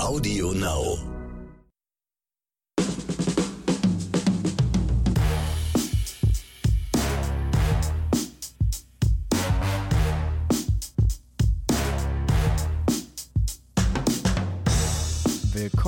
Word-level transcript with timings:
Audio 0.00 0.52
Now. 0.52 1.17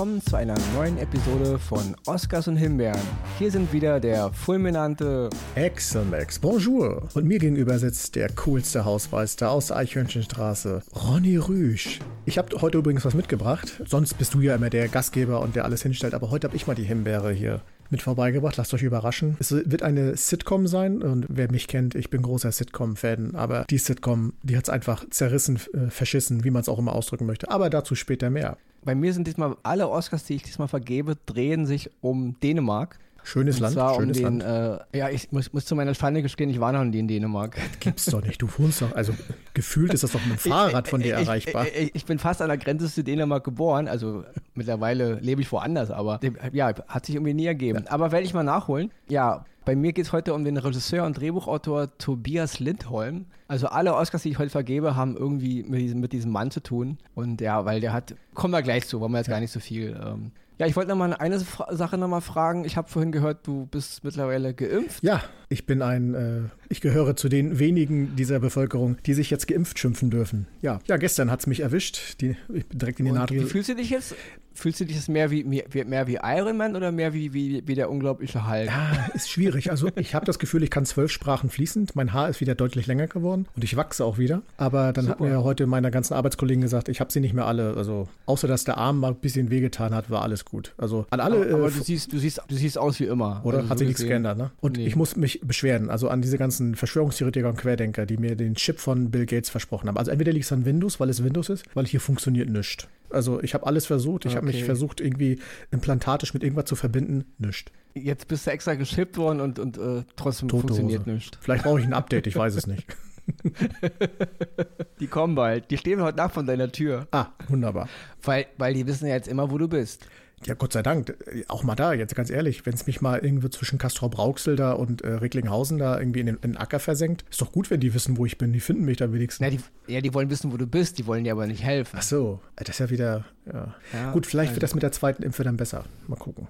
Willkommen 0.01 0.23
zu 0.23 0.37
einer 0.37 0.55
neuen 0.75 0.96
Episode 0.96 1.59
von 1.59 1.95
Oscars 2.07 2.49
und 2.49 2.57
Himbeeren. 2.57 3.03
Hier 3.39 3.50
sind 3.50 3.71
wieder 3.71 4.00
der 4.00 4.32
fulminante 4.32 5.29
Exelmax, 5.57 6.39
bonjour. 6.39 7.07
Und 7.12 7.27
mir 7.27 7.39
gegenüber 7.39 7.79
sitzt 7.79 8.17
der 8.17 8.32
coolste 8.32 8.86
Hausmeister 8.86 9.50
aus 9.50 9.71
Eichhörnchenstraße, 9.71 10.81
Ronny 10.95 11.36
Rüsch. 11.36 11.99
Ich 12.25 12.39
habe 12.39 12.63
heute 12.63 12.79
übrigens 12.79 13.05
was 13.05 13.13
mitgebracht. 13.13 13.82
Sonst 13.85 14.14
bist 14.14 14.32
du 14.32 14.40
ja 14.40 14.54
immer 14.54 14.71
der 14.71 14.89
Gastgeber 14.89 15.43
und 15.43 15.54
der 15.54 15.67
alles 15.67 15.82
hinstellt, 15.82 16.14
aber 16.14 16.31
heute 16.31 16.46
habe 16.46 16.57
ich 16.57 16.67
mal 16.67 16.75
die 16.75 16.85
Himbeere 16.85 17.32
hier 17.32 17.61
mit 17.90 18.03
vorbeigebracht. 18.03 18.57
Lasst 18.57 18.72
euch 18.75 18.82
überraschen. 18.82 19.36
Es 19.39 19.53
wird 19.53 19.82
eine 19.82 20.17
Sitcom 20.17 20.67
sein 20.67 21.03
und 21.03 21.26
wer 21.29 21.50
mich 21.50 21.68
kennt, 21.68 21.94
ich 21.94 22.11
bin 22.11 22.22
großer 22.22 22.53
Sitcom-Fan, 22.53 23.35
aber 23.35 23.64
die 23.68 23.79
Sitcom, 23.79 24.32
die 24.43 24.57
hat 24.57 24.64
es 24.64 24.71
einfach 24.71 25.04
zerrissen, 25.11 25.58
äh, 25.75 25.90
verschissen, 25.90 26.45
wie 26.45 26.50
man 26.50 26.62
es 26.62 26.68
auch 26.68 26.79
immer 26.79 26.95
ausdrücken 26.95 27.26
möchte. 27.26 27.50
Aber 27.50 27.71
dazu 27.71 27.95
später 27.95 28.31
mehr. 28.31 28.57
Bei 28.82 28.95
mir 28.95 29.12
sind 29.12 29.26
diesmal 29.26 29.57
alle 29.62 29.89
Oscars, 29.89 30.25
die 30.25 30.34
ich 30.34 30.43
diesmal 30.43 30.68
vergebe, 30.68 31.17
drehen 31.26 31.67
sich 31.67 31.90
um 32.00 32.36
Dänemark. 32.41 32.98
Schönes 33.25 33.61
Land, 33.61 33.75
schönes 33.75 34.19
um 34.19 34.39
den, 34.39 34.41
Land. 34.41 34.87
Äh, 34.92 34.98
ja, 34.98 35.09
ich 35.09 35.31
muss, 35.33 35.53
muss 35.53 35.65
zu 35.65 35.77
meiner 35.77 35.95
Schande 35.95 36.23
gestehen, 36.23 36.51
ich 36.51 36.61
war 36.61 36.73
noch 36.73 36.84
nie 36.84 36.98
in 36.98 37.09
Dänemark. 37.09 37.56
Gibt's 37.81 38.06
doch 38.06 38.23
nicht. 38.23 38.41
Du 38.41 38.48
wohnst 38.59 38.83
doch, 38.83 38.95
also 38.95 39.15
gefühlt 39.55 39.95
ist 39.95 40.03
das 40.03 40.12
doch 40.12 40.25
mit 40.25 40.45
dem 40.45 40.51
Fahrrad 40.51 40.89
von 40.89 41.01
dir 41.01 41.19
ich, 41.19 41.27
erreichbar. 41.27 41.67
Ich, 41.67 41.95
ich, 41.95 42.05
bin 42.05 42.19
fast 42.19 42.43
an 42.43 42.48
der 42.48 42.59
Grenze 42.59 42.93
zu 42.93 43.05
Dänemark 43.05 43.45
geboren, 43.45 43.89
also 43.89 44.25
mittlerweile 44.55 45.15
lebe 45.20 45.41
ich 45.41 45.53
woanders, 45.53 45.91
aber 45.91 46.21
ja, 46.53 46.73
hat 46.89 47.07
sich 47.07 47.15
irgendwie 47.15 47.35
nie 47.35 47.47
ergeben. 47.47 47.87
Aber 47.89 48.12
werde 48.12 48.25
ich 48.25 48.35
mal 48.35 48.43
nachholen. 48.43 48.91
Ja, 49.09 49.45
bei 49.65 49.77
mir 49.77 49.93
geht 49.93 50.07
es 50.07 50.12
heute 50.12 50.34
um 50.34 50.45
den 50.45 50.57
Regisseur 50.57 51.05
und 51.05 51.19
Drehbuchautor 51.19 51.97
Tobias 51.99 52.61
Lindholm. 52.61 53.27
Also 53.47 53.69
alle 53.69 53.95
Oscars, 53.95 54.23
die 54.23 54.31
ich 54.31 54.39
heute 54.39 54.51
vergebe, 54.51 54.97
haben 54.97 55.17
irgendwie 55.17 55.62
mit 55.62 55.81
diesem, 55.81 56.01
mit 56.01 56.12
diesem 56.12 56.33
Mann 56.33 56.51
zu 56.51 56.62
tun. 56.62 56.99
Und 57.15 57.41
ja, 57.41 57.65
weil 57.65 57.81
der 57.81 57.93
hat, 57.93 58.15
kommen 58.34 58.53
wir 58.53 58.62
gleich 58.62 58.87
zu, 58.87 59.01
wollen 59.01 59.12
wir 59.12 59.19
jetzt 59.19 59.29
gar 59.29 59.41
nicht 59.41 59.53
so 59.53 59.61
viel. 59.61 60.01
Ähm, 60.03 60.33
ja, 60.61 60.66
ich 60.66 60.77
wollte 60.77 60.91
noch 60.91 60.97
mal 60.97 61.14
eine 61.14 61.39
Sache 61.39 61.97
noch 61.97 62.06
mal 62.06 62.20
fragen. 62.20 62.66
Ich 62.66 62.77
habe 62.77 62.86
vorhin 62.86 63.12
gehört, 63.12 63.47
du 63.47 63.64
bist 63.64 64.05
mittlerweile 64.05 64.53
geimpft. 64.53 65.03
Ja, 65.03 65.22
ich 65.53 65.67
bin 65.67 65.83
ein, 65.83 66.15
äh, 66.15 66.41
ich 66.69 66.81
gehöre 66.81 67.17
zu 67.17 67.29
den 67.29 67.59
wenigen 67.59 68.15
dieser 68.17 68.39
Bevölkerung, 68.39 68.97
die 69.05 69.15
sich 69.15 69.31
jetzt 69.31 69.48
geimpft 69.48 69.79
schimpfen 69.79 70.09
dürfen. 70.09 70.47
Ja, 70.62 70.79
ja, 70.87 70.97
gestern 70.97 71.31
hat's 71.31 71.47
mich 71.48 71.61
erwischt. 71.61 72.20
Die, 72.20 72.37
ich 72.55 72.67
bin 72.67 72.79
direkt 72.79 73.01
in 73.01 73.06
die 73.06 73.12
Nadel. 73.12 73.41
wie 73.43 73.45
fühlst 73.47 73.69
du 73.69 73.75
dich 73.75 73.91
jetzt? 73.91 74.15
Fühlst 74.53 74.81
du 74.81 74.84
dich 74.84 74.97
jetzt 74.97 75.09
mehr 75.09 75.31
wie, 75.31 75.45
mehr, 75.45 76.06
wie 76.06 76.19
Iron 76.23 76.56
Man 76.56 76.75
oder 76.77 76.91
mehr 76.93 77.15
wie, 77.15 77.33
wie, 77.33 77.62
wie 77.67 77.75
der 77.77 77.89
unglaubliche 77.89 78.47
Hulk? 78.51 78.67
Ja, 78.67 79.09
ist 79.15 79.31
schwierig. 79.31 79.71
Also 79.71 79.89
ich 79.95 80.15
habe 80.15 80.27
das 80.27 80.39
Gefühl, 80.41 80.62
ich 80.65 80.71
kann 80.71 80.84
zwölf 80.84 81.11
Sprachen 81.12 81.51
fließend. 81.51 81.95
Mein 81.97 82.12
Haar 82.12 82.28
ist 82.28 82.41
wieder 82.41 82.55
deutlich 82.56 82.87
länger 82.87 83.06
geworden 83.06 83.47
und 83.56 83.65
ich 83.65 83.77
wachse 83.77 84.05
auch 84.05 84.19
wieder. 84.19 84.43
Aber 84.56 84.93
dann 84.93 85.09
hat 85.09 85.19
Super. 85.19 85.31
mir 85.31 85.45
heute 85.45 85.67
meine 85.67 85.91
ganzen 85.91 86.15
Arbeitskollegen 86.15 86.61
gesagt, 86.62 86.89
ich 86.89 87.01
habe 87.01 87.11
sie 87.12 87.21
nicht 87.21 87.33
mehr 87.33 87.47
alle. 87.47 87.75
Also 87.77 88.09
außer 88.27 88.48
dass 88.48 88.65
der 88.65 88.77
Arm 88.77 88.98
mal 89.01 89.12
ein 89.12 89.21
bisschen 89.21 89.51
wehgetan 89.51 89.95
hat, 89.95 90.11
war 90.11 90.23
alles 90.23 90.45
gut. 90.45 90.75
Also 90.77 91.06
an 91.11 91.21
alle. 91.21 91.37
aber 91.37 91.55
aber 91.55 91.69
äh, 91.69 91.71
du, 91.71 91.83
siehst, 91.83 92.12
du, 92.12 92.19
siehst, 92.19 92.43
du 92.47 92.55
siehst 92.55 92.77
aus 92.77 92.98
wie 93.01 93.05
immer. 93.05 93.41
Oder? 93.45 93.59
Also 93.59 93.71
Hat 93.71 93.78
so 93.78 93.83
sich 93.83 93.89
nichts 93.89 94.03
geändert, 94.03 94.37
ne? 94.37 94.51
Und 94.61 94.77
Nee. 94.77 94.87
ich 94.87 94.97
muss 94.97 95.17
mich 95.17 95.40
beschweren, 95.43 95.91
also 95.91 96.09
an 96.09 96.23
diese 96.23 96.39
ganzen 96.39 96.75
Verschwörungstheoretiker 96.75 97.49
und 97.49 97.57
Querdenker, 97.57 98.07
die 98.07 98.17
mir 98.17 98.37
den 98.37 98.55
Chip 98.55 98.79
von 98.79 99.11
Bill 99.11 99.27
Gates 99.27 99.51
versprochen 99.51 99.89
haben. 99.89 99.97
Also 99.97 100.11
entweder 100.11 100.33
liegt 100.33 100.45
es 100.47 100.53
an 100.53 100.65
Windows, 100.65 101.01
weil 101.01 101.09
es 101.09 101.23
Windows 101.25 101.49
ist, 101.49 101.65
weil 101.75 101.87
hier 101.87 102.01
funktioniert 102.01 102.49
nichts. 102.49 102.87
Also 103.11 103.43
ich 103.43 103.55
habe 103.55 103.67
alles 103.67 103.87
versucht, 103.87 104.25
ich 104.25 104.37
habe 104.37 104.47
mich 104.47 104.57
Okay. 104.57 104.65
versucht, 104.65 105.01
irgendwie 105.01 105.39
implantatisch 105.71 106.35
mit 106.35 106.43
irgendwas 106.43 106.67
zu 106.67 106.77
verbinden, 106.77 107.25
nichts. 107.39 107.71
Jetzt 107.95 108.29
bist 108.29 108.47
du 108.47 108.51
extra 108.53 108.75
geschippt 108.75 109.17
worden 109.17 109.41
und, 109.41 109.59
und 109.59 109.77
äh, 109.79 110.05
trotzdem 110.17 110.49
Tote 110.49 110.69
funktioniert 110.69 111.06
nichts. 111.06 111.37
Vielleicht 111.41 111.65
brauche 111.65 111.81
ich 111.81 111.87
ein 111.87 111.93
Update, 111.95 112.27
ich 112.27 112.37
weiß 112.37 112.55
es 112.55 112.67
nicht. 112.67 112.87
Die 115.00 115.06
kommen 115.06 115.34
bald. 115.34 115.71
Die 115.71 115.79
stehen 115.79 116.00
heute 116.03 116.17
Nacht 116.19 116.34
von 116.34 116.47
deiner 116.47 116.71
Tür. 116.73 117.06
Ah, 117.11 117.27
wunderbar. 117.49 117.89
Weil, 118.23 118.47
weil 118.59 118.75
die 118.75 118.87
wissen 118.87 119.06
ja 119.06 119.15
jetzt 119.15 119.29
immer, 119.29 119.50
wo 119.50 119.59
du 119.59 119.69
bist. 119.69 120.06
Ja, 120.47 120.55
Gott 120.55 120.73
sei 120.73 120.83
Dank. 120.83 121.15
Auch 121.49 121.62
mal 121.65 121.75
da, 121.75 121.93
jetzt 121.93 122.15
ganz 122.15 122.31
ehrlich, 122.31 122.65
wenn 122.65 122.73
es 122.73 122.87
mich 122.87 123.01
mal 123.03 123.19
irgendwie 123.19 123.51
zwischen 123.51 123.78
Castrop-Rauxel 123.78 124.56
da 124.56 124.73
und 124.73 125.03
äh, 125.03 125.09
Recklinghausen 125.15 125.78
da 125.78 125.99
irgendwie 125.99 126.21
in 126.21 126.27
den, 126.27 126.37
in 126.37 126.53
den 126.53 126.56
Acker 126.56 126.78
versenkt, 126.81 127.25
ist 127.31 127.41
doch 127.43 127.53
gut, 127.53 127.71
wenn 127.71 127.81
die 127.81 127.93
wissen, 127.93 128.17
wo 128.17 128.25
ich 128.25 128.39
bin. 128.39 128.53
Die 128.53 128.61
finden 128.61 128.84
mich 128.84 128.97
da 128.97 129.12
wenigstens. 129.12 129.41
Na, 129.41 129.50
die, 129.50 129.61
ja, 129.93 130.00
die 130.00 130.15
wollen 130.15 130.31
wissen, 130.31 130.50
wo 130.50 130.56
du 130.56 130.67
bist. 130.67 130.99
Die 130.99 131.06
wollen 131.06 131.25
dir 131.25 131.33
aber 131.33 131.47
nicht 131.47 131.62
helfen. 131.62 131.97
Ach 131.99 132.03
so, 132.03 132.41
das 132.56 132.71
ist 132.71 132.79
ja 132.79 132.89
wieder, 132.91 133.27
ja. 133.47 133.75
Ja, 133.93 134.12
Gut, 134.12 134.27
vielleicht 134.27 134.50
also- 134.50 134.56
wird 134.56 134.62
das 134.62 134.75
mit 134.75 134.83
der 134.83 134.93
zweiten 134.93 135.23
Impfe 135.23 135.45
dann 135.45 135.59
besser. 135.59 135.84
Mal 136.09 136.17
gucken. 136.17 136.49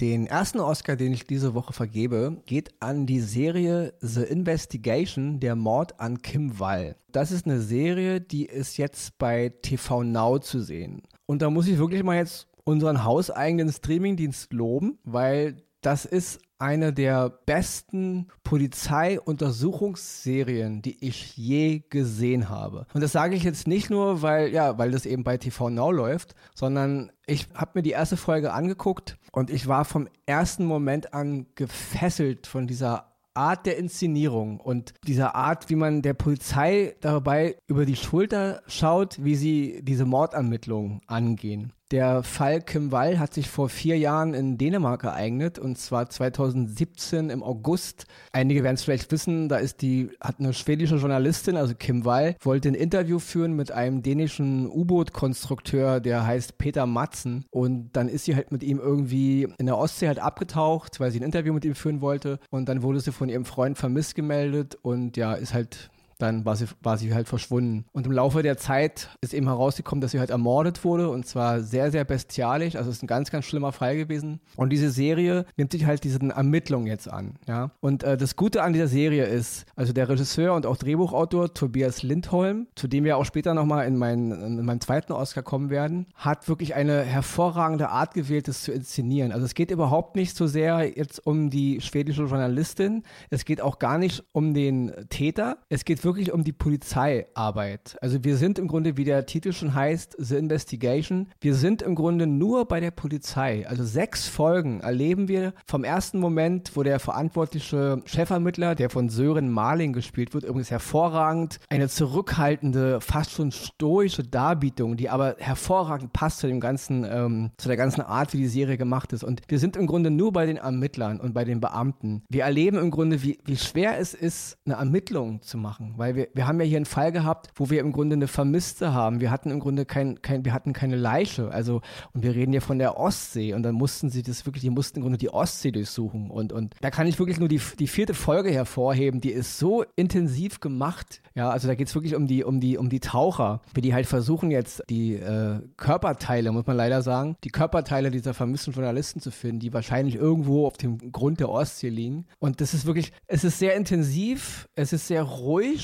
Den 0.00 0.26
ersten 0.26 0.58
Oscar, 0.58 0.96
den 0.96 1.12
ich 1.12 1.24
diese 1.24 1.54
Woche 1.54 1.72
vergebe, 1.72 2.42
geht 2.46 2.74
an 2.80 3.06
die 3.06 3.20
Serie 3.20 3.94
The 4.00 4.22
Investigation, 4.24 5.38
der 5.38 5.54
Mord 5.54 6.00
an 6.00 6.20
Kim 6.20 6.58
Wall. 6.58 6.96
Das 7.12 7.30
ist 7.30 7.46
eine 7.46 7.60
Serie, 7.60 8.20
die 8.20 8.44
ist 8.44 8.76
jetzt 8.76 9.16
bei 9.18 9.52
TV 9.62 10.02
Now 10.02 10.40
zu 10.40 10.60
sehen. 10.60 11.02
Und 11.26 11.42
da 11.42 11.48
muss 11.48 11.68
ich 11.68 11.78
wirklich 11.78 12.02
mal 12.02 12.16
jetzt 12.16 12.48
unseren 12.64 13.04
hauseigenen 13.04 13.70
Streamingdienst 13.70 14.52
loben, 14.52 14.98
weil 15.04 15.62
das 15.80 16.04
ist 16.06 16.40
eine 16.58 16.92
der 16.94 17.28
besten 17.28 18.28
Polizeiuntersuchungsserien, 18.42 20.80
die 20.80 21.04
ich 21.04 21.36
je 21.36 21.82
gesehen 21.90 22.48
habe. 22.48 22.86
Und 22.94 23.02
das 23.02 23.12
sage 23.12 23.36
ich 23.36 23.42
jetzt 23.42 23.68
nicht 23.68 23.90
nur, 23.90 24.22
weil 24.22 24.48
ja, 24.48 24.78
weil 24.78 24.92
das 24.92 25.04
eben 25.04 25.24
bei 25.24 25.36
TV 25.36 25.68
Now 25.68 25.90
läuft, 25.90 26.34
sondern 26.54 27.12
ich 27.26 27.48
habe 27.54 27.72
mir 27.74 27.82
die 27.82 27.90
erste 27.90 28.16
Folge 28.16 28.54
angeguckt 28.54 29.18
und 29.30 29.50
ich 29.50 29.66
war 29.66 29.84
vom 29.84 30.08
ersten 30.24 30.64
Moment 30.64 31.12
an 31.12 31.44
gefesselt 31.54 32.46
von 32.46 32.66
dieser 32.66 33.10
Art 33.34 33.66
der 33.66 33.76
Inszenierung 33.76 34.60
und 34.60 34.94
dieser 35.06 35.34
Art, 35.34 35.68
wie 35.68 35.74
man 35.74 36.02
der 36.02 36.14
Polizei 36.14 36.94
dabei 37.00 37.56
über 37.66 37.84
die 37.84 37.96
Schulter 37.96 38.62
schaut, 38.68 39.22
wie 39.22 39.34
sie 39.34 39.80
diese 39.82 40.04
Mordermittlungen 40.04 41.00
angehen. 41.08 41.72
Der 41.94 42.24
Fall 42.24 42.60
Kim 42.60 42.90
Wall 42.90 43.20
hat 43.20 43.34
sich 43.34 43.48
vor 43.48 43.68
vier 43.68 43.96
Jahren 43.96 44.34
in 44.34 44.58
Dänemark 44.58 45.04
ereignet 45.04 45.60
und 45.60 45.78
zwar 45.78 46.10
2017 46.10 47.30
im 47.30 47.44
August. 47.44 48.06
Einige 48.32 48.64
werden 48.64 48.74
es 48.74 48.82
vielleicht 48.82 49.12
wissen, 49.12 49.48
da 49.48 49.58
ist 49.58 49.80
die, 49.80 50.10
hat 50.20 50.40
eine 50.40 50.54
schwedische 50.54 50.96
Journalistin, 50.96 51.56
also 51.56 51.72
Kim 51.78 52.04
Wall, 52.04 52.34
wollte 52.40 52.66
ein 52.66 52.74
Interview 52.74 53.20
führen 53.20 53.52
mit 53.52 53.70
einem 53.70 54.02
dänischen 54.02 54.68
U-Boot-Konstrukteur, 54.68 56.00
der 56.00 56.26
heißt 56.26 56.58
Peter 56.58 56.84
Matzen. 56.84 57.44
Und 57.52 57.92
dann 57.92 58.08
ist 58.08 58.24
sie 58.24 58.34
halt 58.34 58.50
mit 58.50 58.64
ihm 58.64 58.80
irgendwie 58.80 59.46
in 59.56 59.66
der 59.66 59.78
Ostsee 59.78 60.08
halt 60.08 60.18
abgetaucht, 60.18 60.98
weil 60.98 61.12
sie 61.12 61.20
ein 61.20 61.24
Interview 61.24 61.52
mit 61.52 61.64
ihm 61.64 61.76
führen 61.76 62.00
wollte. 62.00 62.40
Und 62.50 62.68
dann 62.68 62.82
wurde 62.82 62.98
sie 62.98 63.12
von 63.12 63.28
ihrem 63.28 63.44
Freund 63.44 63.78
vermisst 63.78 64.16
gemeldet 64.16 64.76
und 64.82 65.16
ja, 65.16 65.34
ist 65.34 65.54
halt 65.54 65.92
dann 66.18 66.44
war 66.44 66.56
sie, 66.56 66.66
war 66.82 66.96
sie 66.96 67.14
halt 67.14 67.28
verschwunden. 67.28 67.84
Und 67.92 68.06
im 68.06 68.12
Laufe 68.12 68.42
der 68.42 68.56
Zeit 68.56 69.08
ist 69.20 69.34
eben 69.34 69.46
herausgekommen, 69.46 70.00
dass 70.00 70.12
sie 70.12 70.20
halt 70.20 70.30
ermordet 70.30 70.84
wurde 70.84 71.08
und 71.08 71.26
zwar 71.26 71.60
sehr, 71.60 71.90
sehr 71.90 72.04
bestialisch. 72.04 72.76
Also 72.76 72.90
es 72.90 72.96
ist 72.96 73.02
ein 73.02 73.08
ganz, 73.08 73.30
ganz 73.30 73.44
schlimmer 73.44 73.72
Fall 73.72 73.96
gewesen. 73.96 74.40
Und 74.56 74.70
diese 74.70 74.90
Serie 74.90 75.46
nimmt 75.56 75.72
sich 75.72 75.86
halt 75.86 76.04
diesen 76.04 76.30
Ermittlungen 76.30 76.86
jetzt 76.86 77.08
an. 77.08 77.34
Ja? 77.46 77.70
Und 77.80 78.02
äh, 78.02 78.16
das 78.16 78.36
Gute 78.36 78.62
an 78.62 78.72
dieser 78.72 78.88
Serie 78.88 79.24
ist, 79.24 79.66
also 79.76 79.92
der 79.92 80.08
Regisseur 80.08 80.54
und 80.54 80.66
auch 80.66 80.76
Drehbuchautor 80.76 81.54
Tobias 81.54 82.02
Lindholm, 82.02 82.66
zu 82.74 82.88
dem 82.88 83.04
wir 83.04 83.16
auch 83.16 83.24
später 83.24 83.54
nochmal 83.54 83.86
in, 83.86 83.96
mein, 83.96 84.30
in 84.30 84.64
meinem 84.64 84.80
zweiten 84.80 85.12
Oscar 85.12 85.42
kommen 85.42 85.70
werden, 85.70 86.06
hat 86.14 86.48
wirklich 86.48 86.74
eine 86.74 87.02
hervorragende 87.02 87.88
Art 87.88 88.14
gewählt, 88.14 88.48
das 88.48 88.62
zu 88.62 88.72
inszenieren. 88.72 89.32
Also 89.32 89.44
es 89.44 89.54
geht 89.54 89.70
überhaupt 89.70 90.16
nicht 90.16 90.36
so 90.36 90.46
sehr 90.46 90.96
jetzt 90.96 91.26
um 91.26 91.50
die 91.50 91.80
schwedische 91.80 92.24
Journalistin. 92.24 93.02
Es 93.30 93.44
geht 93.44 93.60
auch 93.60 93.78
gar 93.78 93.98
nicht 93.98 94.24
um 94.32 94.54
den 94.54 94.92
Täter. 95.08 95.58
Es 95.68 95.84
geht 95.84 96.03
wirklich 96.04 96.32
um 96.32 96.44
die 96.44 96.52
Polizeiarbeit. 96.52 97.96
Also 98.00 98.22
wir 98.24 98.36
sind 98.36 98.58
im 98.58 98.68
Grunde, 98.68 98.96
wie 98.96 99.04
der 99.04 99.26
Titel 99.26 99.52
schon 99.52 99.74
heißt, 99.74 100.16
The 100.18 100.36
Investigation. 100.36 101.28
Wir 101.40 101.54
sind 101.54 101.82
im 101.82 101.94
Grunde 101.94 102.26
nur 102.26 102.66
bei 102.66 102.80
der 102.80 102.90
Polizei. 102.90 103.66
Also 103.66 103.84
sechs 103.84 104.28
Folgen 104.28 104.80
erleben 104.80 105.28
wir 105.28 105.54
vom 105.66 105.84
ersten 105.84 106.18
Moment, 106.18 106.72
wo 106.74 106.82
der 106.82 106.98
verantwortliche 106.98 108.02
Chefermittler, 108.06 108.74
der 108.74 108.90
von 108.90 109.08
Sören 109.08 109.50
Marling 109.50 109.92
gespielt 109.92 110.34
wird, 110.34 110.44
übrigens 110.44 110.70
hervorragend, 110.70 111.60
eine 111.70 111.88
zurückhaltende, 111.88 113.00
fast 113.00 113.32
schon 113.32 113.52
stoische 113.52 114.22
Darbietung, 114.22 114.96
die 114.96 115.08
aber 115.08 115.36
hervorragend 115.38 116.12
passt 116.12 116.38
zu 116.38 116.46
dem 116.46 116.60
ganzen, 116.60 117.06
ähm, 117.08 117.50
zu 117.56 117.68
der 117.68 117.76
ganzen 117.76 118.02
Art, 118.02 118.32
wie 118.32 118.38
die 118.38 118.48
Serie 118.48 118.76
gemacht 118.76 119.12
ist. 119.12 119.24
Und 119.24 119.42
wir 119.48 119.58
sind 119.58 119.76
im 119.76 119.86
Grunde 119.86 120.10
nur 120.10 120.32
bei 120.32 120.46
den 120.46 120.56
Ermittlern 120.56 121.20
und 121.20 121.34
bei 121.34 121.44
den 121.44 121.60
Beamten. 121.60 122.22
Wir 122.28 122.44
erleben 122.44 122.78
im 122.78 122.90
Grunde, 122.90 123.22
wie, 123.22 123.38
wie 123.44 123.56
schwer 123.56 123.98
es 123.98 124.14
ist, 124.14 124.58
eine 124.66 124.74
Ermittlung 124.74 125.42
zu 125.42 125.58
machen. 125.58 125.93
Weil 125.96 126.16
wir, 126.16 126.28
wir 126.34 126.46
haben 126.46 126.60
ja 126.60 126.66
hier 126.66 126.76
einen 126.76 126.84
Fall 126.84 127.12
gehabt, 127.12 127.50
wo 127.54 127.70
wir 127.70 127.80
im 127.80 127.92
Grunde 127.92 128.14
eine 128.14 128.28
Vermisste 128.28 128.92
haben. 128.92 129.20
Wir 129.20 129.30
hatten 129.30 129.50
im 129.50 129.60
Grunde 129.60 129.84
kein, 129.84 130.20
kein, 130.22 130.44
wir 130.44 130.52
hatten 130.52 130.72
keine 130.72 130.96
Leiche. 130.96 131.50
Also, 131.50 131.80
und 132.12 132.22
wir 132.22 132.34
reden 132.34 132.52
ja 132.52 132.60
von 132.60 132.78
der 132.78 132.98
Ostsee 132.98 133.54
und 133.54 133.62
dann 133.62 133.74
mussten 133.74 134.10
sie 134.10 134.22
das 134.22 134.46
wirklich, 134.46 134.62
die 134.62 134.70
mussten 134.70 134.98
im 134.98 135.02
Grunde 135.02 135.18
die 135.18 135.30
Ostsee 135.30 135.72
durchsuchen. 135.72 136.30
Und, 136.30 136.52
und 136.52 136.74
da 136.80 136.90
kann 136.90 137.06
ich 137.06 137.18
wirklich 137.18 137.38
nur 137.38 137.48
die, 137.48 137.60
die 137.78 137.88
vierte 137.88 138.14
Folge 138.14 138.50
hervorheben, 138.50 139.20
die 139.20 139.30
ist 139.30 139.58
so 139.58 139.84
intensiv 139.96 140.60
gemacht. 140.60 141.22
Ja, 141.34 141.50
also 141.50 141.68
da 141.68 141.74
geht 141.74 141.88
es 141.88 141.94
wirklich 141.94 142.14
um 142.14 142.26
die, 142.26 142.44
um 142.44 142.60
die, 142.60 142.78
um 142.78 142.88
die 142.88 143.00
Taucher, 143.00 143.60
wie 143.74 143.80
die 143.80 143.94
halt 143.94 144.06
versuchen 144.06 144.50
jetzt 144.50 144.82
die 144.88 145.14
äh, 145.14 145.60
Körperteile, 145.76 146.52
muss 146.52 146.66
man 146.66 146.76
leider 146.76 147.02
sagen, 147.02 147.36
die 147.44 147.50
Körperteile 147.50 148.10
dieser 148.10 148.34
vermissten 148.34 148.72
Journalisten 148.72 149.20
zu 149.20 149.30
finden, 149.30 149.60
die 149.60 149.72
wahrscheinlich 149.72 150.14
irgendwo 150.14 150.66
auf 150.66 150.76
dem 150.76 151.12
Grund 151.12 151.40
der 151.40 151.48
Ostsee 151.48 151.88
liegen. 151.88 152.26
Und 152.38 152.60
das 152.60 152.74
ist 152.74 152.86
wirklich, 152.86 153.12
es 153.26 153.44
ist 153.44 153.58
sehr 153.58 153.74
intensiv, 153.74 154.68
es 154.74 154.92
ist 154.92 155.06
sehr 155.08 155.22
ruhig, 155.22 155.83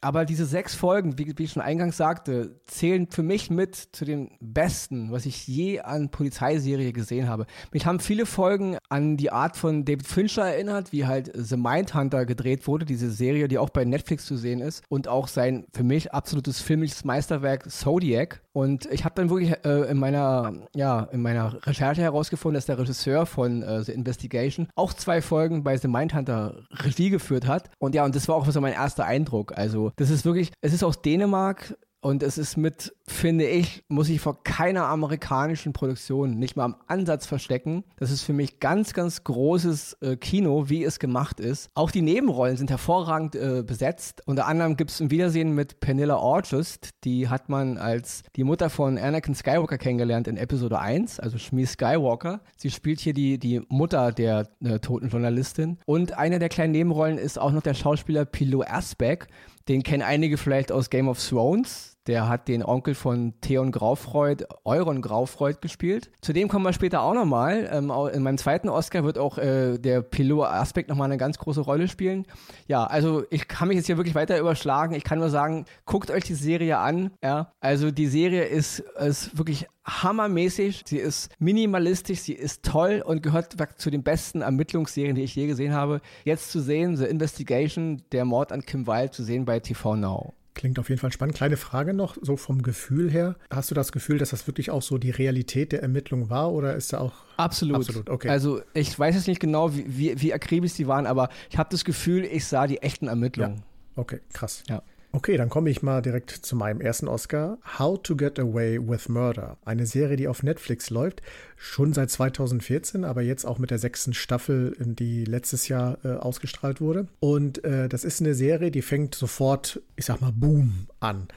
aber 0.00 0.24
diese 0.24 0.46
sechs 0.46 0.74
Folgen, 0.74 1.18
wie, 1.18 1.36
wie, 1.36 1.44
ich 1.44 1.52
schon 1.52 1.62
eingangs 1.62 1.96
sagte, 1.96 2.60
zählen 2.66 3.08
für 3.10 3.22
mich 3.22 3.50
mit 3.50 3.74
zu 3.74 4.04
den 4.04 4.30
besten, 4.40 5.10
was 5.10 5.26
ich 5.26 5.46
je 5.46 5.80
an 5.80 6.10
Polizeiserie 6.10 6.92
gesehen 6.92 7.28
habe. 7.28 7.46
Mich 7.72 7.86
haben 7.86 7.98
viele 7.98 8.26
Folgen 8.26 8.78
an 8.88 9.16
die 9.16 9.32
Art 9.32 9.56
von 9.56 9.84
David 9.84 10.06
Fincher 10.06 10.46
erinnert, 10.46 10.92
wie 10.92 11.06
halt 11.06 11.30
The 11.34 11.56
Mindhunter 11.56 12.26
gedreht 12.26 12.66
wurde, 12.66 12.86
diese 12.86 13.10
Serie, 13.10 13.48
die 13.48 13.58
auch 13.58 13.70
bei 13.70 13.84
Netflix 13.84 14.24
zu 14.24 14.36
sehen 14.36 14.60
ist. 14.60 14.84
Und 14.88 15.08
auch 15.08 15.26
sein 15.26 15.66
für 15.72 15.84
mich 15.84 16.12
absolutes 16.12 16.60
filmisches 16.60 17.04
Meisterwerk 17.04 17.70
Zodiac. 17.70 18.42
Und 18.52 18.86
ich 18.86 19.04
habe 19.04 19.14
dann 19.14 19.30
wirklich 19.30 19.54
äh, 19.64 19.90
in 19.90 19.98
meiner, 19.98 20.52
ja, 20.74 21.02
in 21.12 21.22
meiner 21.22 21.64
Recherche 21.66 22.02
herausgefunden, 22.02 22.54
dass 22.54 22.66
der 22.66 22.78
Regisseur 22.78 23.26
von 23.26 23.62
äh, 23.62 23.82
The 23.84 23.92
Investigation 23.92 24.68
auch 24.74 24.92
zwei 24.92 25.22
Folgen 25.22 25.62
bei 25.62 25.76
The 25.76 25.88
Mindhunter 25.88 26.64
Regie 26.70 27.10
geführt 27.10 27.46
hat. 27.46 27.70
Und 27.78 27.94
ja, 27.94 28.04
und 28.04 28.14
das 28.14 28.28
war 28.28 28.36
auch 28.36 28.48
so 28.48 28.60
mein 28.60 28.72
erster 28.72 29.04
Eindruck. 29.04 29.56
Also 29.56 29.87
das 29.96 30.10
ist 30.10 30.24
wirklich, 30.24 30.52
es 30.60 30.72
ist 30.72 30.84
aus 30.84 31.02
Dänemark 31.02 31.76
und 32.00 32.22
es 32.22 32.38
ist 32.38 32.56
mit, 32.56 32.94
finde 33.08 33.46
ich, 33.48 33.82
muss 33.88 34.08
ich 34.08 34.20
vor 34.20 34.44
keiner 34.44 34.84
amerikanischen 34.84 35.72
Produktion 35.72 36.38
nicht 36.38 36.56
mal 36.56 36.64
am 36.64 36.76
Ansatz 36.86 37.26
verstecken. 37.26 37.82
Das 37.96 38.12
ist 38.12 38.22
für 38.22 38.32
mich 38.32 38.60
ganz, 38.60 38.92
ganz 38.94 39.24
großes 39.24 39.94
äh, 40.00 40.16
Kino, 40.16 40.68
wie 40.68 40.84
es 40.84 41.00
gemacht 41.00 41.40
ist. 41.40 41.70
Auch 41.74 41.90
die 41.90 42.02
Nebenrollen 42.02 42.56
sind 42.56 42.70
hervorragend 42.70 43.34
äh, 43.34 43.64
besetzt. 43.66 44.22
Unter 44.26 44.46
anderem 44.46 44.76
gibt 44.76 44.90
es 44.90 45.00
ein 45.00 45.10
Wiedersehen 45.10 45.56
mit 45.56 45.80
Pernilla 45.80 46.16
Orchest. 46.16 46.90
Die 47.02 47.28
hat 47.28 47.48
man 47.48 47.78
als 47.78 48.22
die 48.36 48.44
Mutter 48.44 48.70
von 48.70 48.96
Anakin 48.96 49.34
Skywalker 49.34 49.78
kennengelernt 49.78 50.28
in 50.28 50.36
Episode 50.36 50.78
1, 50.78 51.18
also 51.18 51.36
Shmi 51.36 51.66
Skywalker. 51.66 52.42
Sie 52.56 52.70
spielt 52.70 53.00
hier 53.00 53.12
die, 53.12 53.38
die 53.38 53.60
Mutter 53.68 54.12
der 54.12 54.48
äh, 54.62 54.78
toten 54.78 55.08
Journalistin. 55.08 55.78
Und 55.84 56.16
eine 56.16 56.38
der 56.38 56.48
kleinen 56.48 56.72
Nebenrollen 56.72 57.18
ist 57.18 57.40
auch 57.40 57.50
noch 57.50 57.62
der 57.62 57.74
Schauspieler 57.74 58.24
Pilo 58.24 58.62
Asbeck. 58.62 59.26
Den 59.68 59.82
kennen 59.82 60.02
einige 60.02 60.38
vielleicht 60.38 60.72
aus 60.72 60.88
Game 60.88 61.08
of 61.08 61.22
Thrones. 61.22 61.97
Der 62.08 62.26
hat 62.26 62.48
den 62.48 62.64
Onkel 62.64 62.94
von 62.94 63.34
Theon 63.42 63.70
Graufreud, 63.70 64.46
Euron 64.64 65.02
Graufreud 65.02 65.58
gespielt. 65.60 66.10
Zu 66.22 66.32
dem 66.32 66.48
kommen 66.48 66.64
wir 66.64 66.72
später 66.72 67.02
auch 67.02 67.12
nochmal. 67.12 67.68
Ähm, 67.70 67.92
in 68.12 68.22
meinem 68.22 68.38
zweiten 68.38 68.70
Oscar 68.70 69.04
wird 69.04 69.18
auch 69.18 69.36
äh, 69.36 69.76
der 69.76 70.00
Pilot-Aspekt 70.00 70.88
nochmal 70.88 71.04
eine 71.04 71.18
ganz 71.18 71.36
große 71.36 71.60
Rolle 71.60 71.86
spielen. 71.86 72.24
Ja, 72.66 72.84
also 72.84 73.24
ich 73.28 73.46
kann 73.46 73.68
mich 73.68 73.76
jetzt 73.76 73.86
hier 73.86 73.98
wirklich 73.98 74.14
weiter 74.14 74.38
überschlagen. 74.38 74.94
Ich 74.94 75.04
kann 75.04 75.18
nur 75.18 75.28
sagen, 75.28 75.66
guckt 75.84 76.10
euch 76.10 76.24
die 76.24 76.34
Serie 76.34 76.78
an. 76.78 77.10
Ja, 77.22 77.52
also 77.60 77.90
die 77.90 78.06
Serie 78.06 78.44
ist, 78.44 78.78
ist 78.98 79.36
wirklich 79.36 79.66
hammermäßig. 79.84 80.84
Sie 80.86 80.96
ist 80.96 81.30
minimalistisch, 81.38 82.20
sie 82.20 82.32
ist 82.32 82.64
toll 82.64 83.02
und 83.04 83.22
gehört 83.22 83.54
zu 83.76 83.90
den 83.90 84.02
besten 84.02 84.40
Ermittlungsserien, 84.40 85.14
die 85.14 85.24
ich 85.24 85.36
je 85.36 85.46
gesehen 85.46 85.74
habe. 85.74 86.00
Jetzt 86.24 86.52
zu 86.52 86.60
sehen, 86.60 86.96
The 86.96 87.04
Investigation, 87.04 88.02
der 88.12 88.24
Mord 88.24 88.50
an 88.50 88.64
Kim 88.64 88.86
Wilde, 88.86 89.10
zu 89.10 89.22
sehen 89.24 89.44
bei 89.44 89.60
TV 89.60 89.94
Now. 89.94 90.32
Klingt 90.58 90.80
auf 90.80 90.88
jeden 90.88 91.00
Fall 91.00 91.12
spannend. 91.12 91.36
Kleine 91.36 91.56
Frage 91.56 91.94
noch, 91.94 92.16
so 92.20 92.36
vom 92.36 92.62
Gefühl 92.62 93.12
her. 93.12 93.36
Hast 93.48 93.70
du 93.70 93.76
das 93.76 93.92
Gefühl, 93.92 94.18
dass 94.18 94.30
das 94.30 94.48
wirklich 94.48 94.72
auch 94.72 94.82
so 94.82 94.98
die 94.98 95.12
Realität 95.12 95.70
der 95.70 95.82
Ermittlung 95.82 96.30
war 96.30 96.52
oder 96.52 96.74
ist 96.74 96.92
da 96.92 96.98
auch. 96.98 97.12
Absolut. 97.36 97.76
Absolut, 97.76 98.10
okay. 98.10 98.28
Also 98.28 98.60
ich 98.74 98.98
weiß 98.98 99.14
jetzt 99.14 99.28
nicht 99.28 99.38
genau, 99.38 99.76
wie, 99.76 99.84
wie, 99.86 100.20
wie 100.20 100.34
akribisch 100.34 100.74
die 100.74 100.88
waren, 100.88 101.06
aber 101.06 101.28
ich 101.48 101.58
habe 101.58 101.68
das 101.70 101.84
Gefühl, 101.84 102.24
ich 102.24 102.44
sah 102.44 102.66
die 102.66 102.78
echten 102.78 103.06
Ermittlungen. 103.06 103.58
Ja. 103.58 103.62
Okay, 103.94 104.18
krass. 104.32 104.64
Ja. 104.68 104.82
Okay, 105.10 105.38
dann 105.38 105.48
komme 105.48 105.70
ich 105.70 105.82
mal 105.82 106.02
direkt 106.02 106.30
zu 106.30 106.54
meinem 106.54 106.82
ersten 106.82 107.08
Oscar. 107.08 107.58
How 107.78 108.00
to 108.02 108.14
Get 108.14 108.38
Away 108.38 108.78
with 108.78 109.08
Murder. 109.08 109.56
Eine 109.64 109.86
Serie, 109.86 110.16
die 110.16 110.28
auf 110.28 110.42
Netflix 110.42 110.90
läuft, 110.90 111.22
schon 111.56 111.94
seit 111.94 112.10
2014, 112.10 113.04
aber 113.04 113.22
jetzt 113.22 113.46
auch 113.46 113.58
mit 113.58 113.70
der 113.70 113.78
sechsten 113.78 114.12
Staffel, 114.12 114.76
die 114.78 115.24
letztes 115.24 115.68
Jahr 115.68 115.96
äh, 116.04 116.08
ausgestrahlt 116.08 116.82
wurde. 116.82 117.08
Und 117.20 117.64
äh, 117.64 117.88
das 117.88 118.04
ist 118.04 118.20
eine 118.20 118.34
Serie, 118.34 118.70
die 118.70 118.82
fängt 118.82 119.14
sofort, 119.14 119.80
ich 119.96 120.04
sag 120.04 120.20
mal, 120.20 120.32
Boom 120.32 120.88
an. 121.00 121.28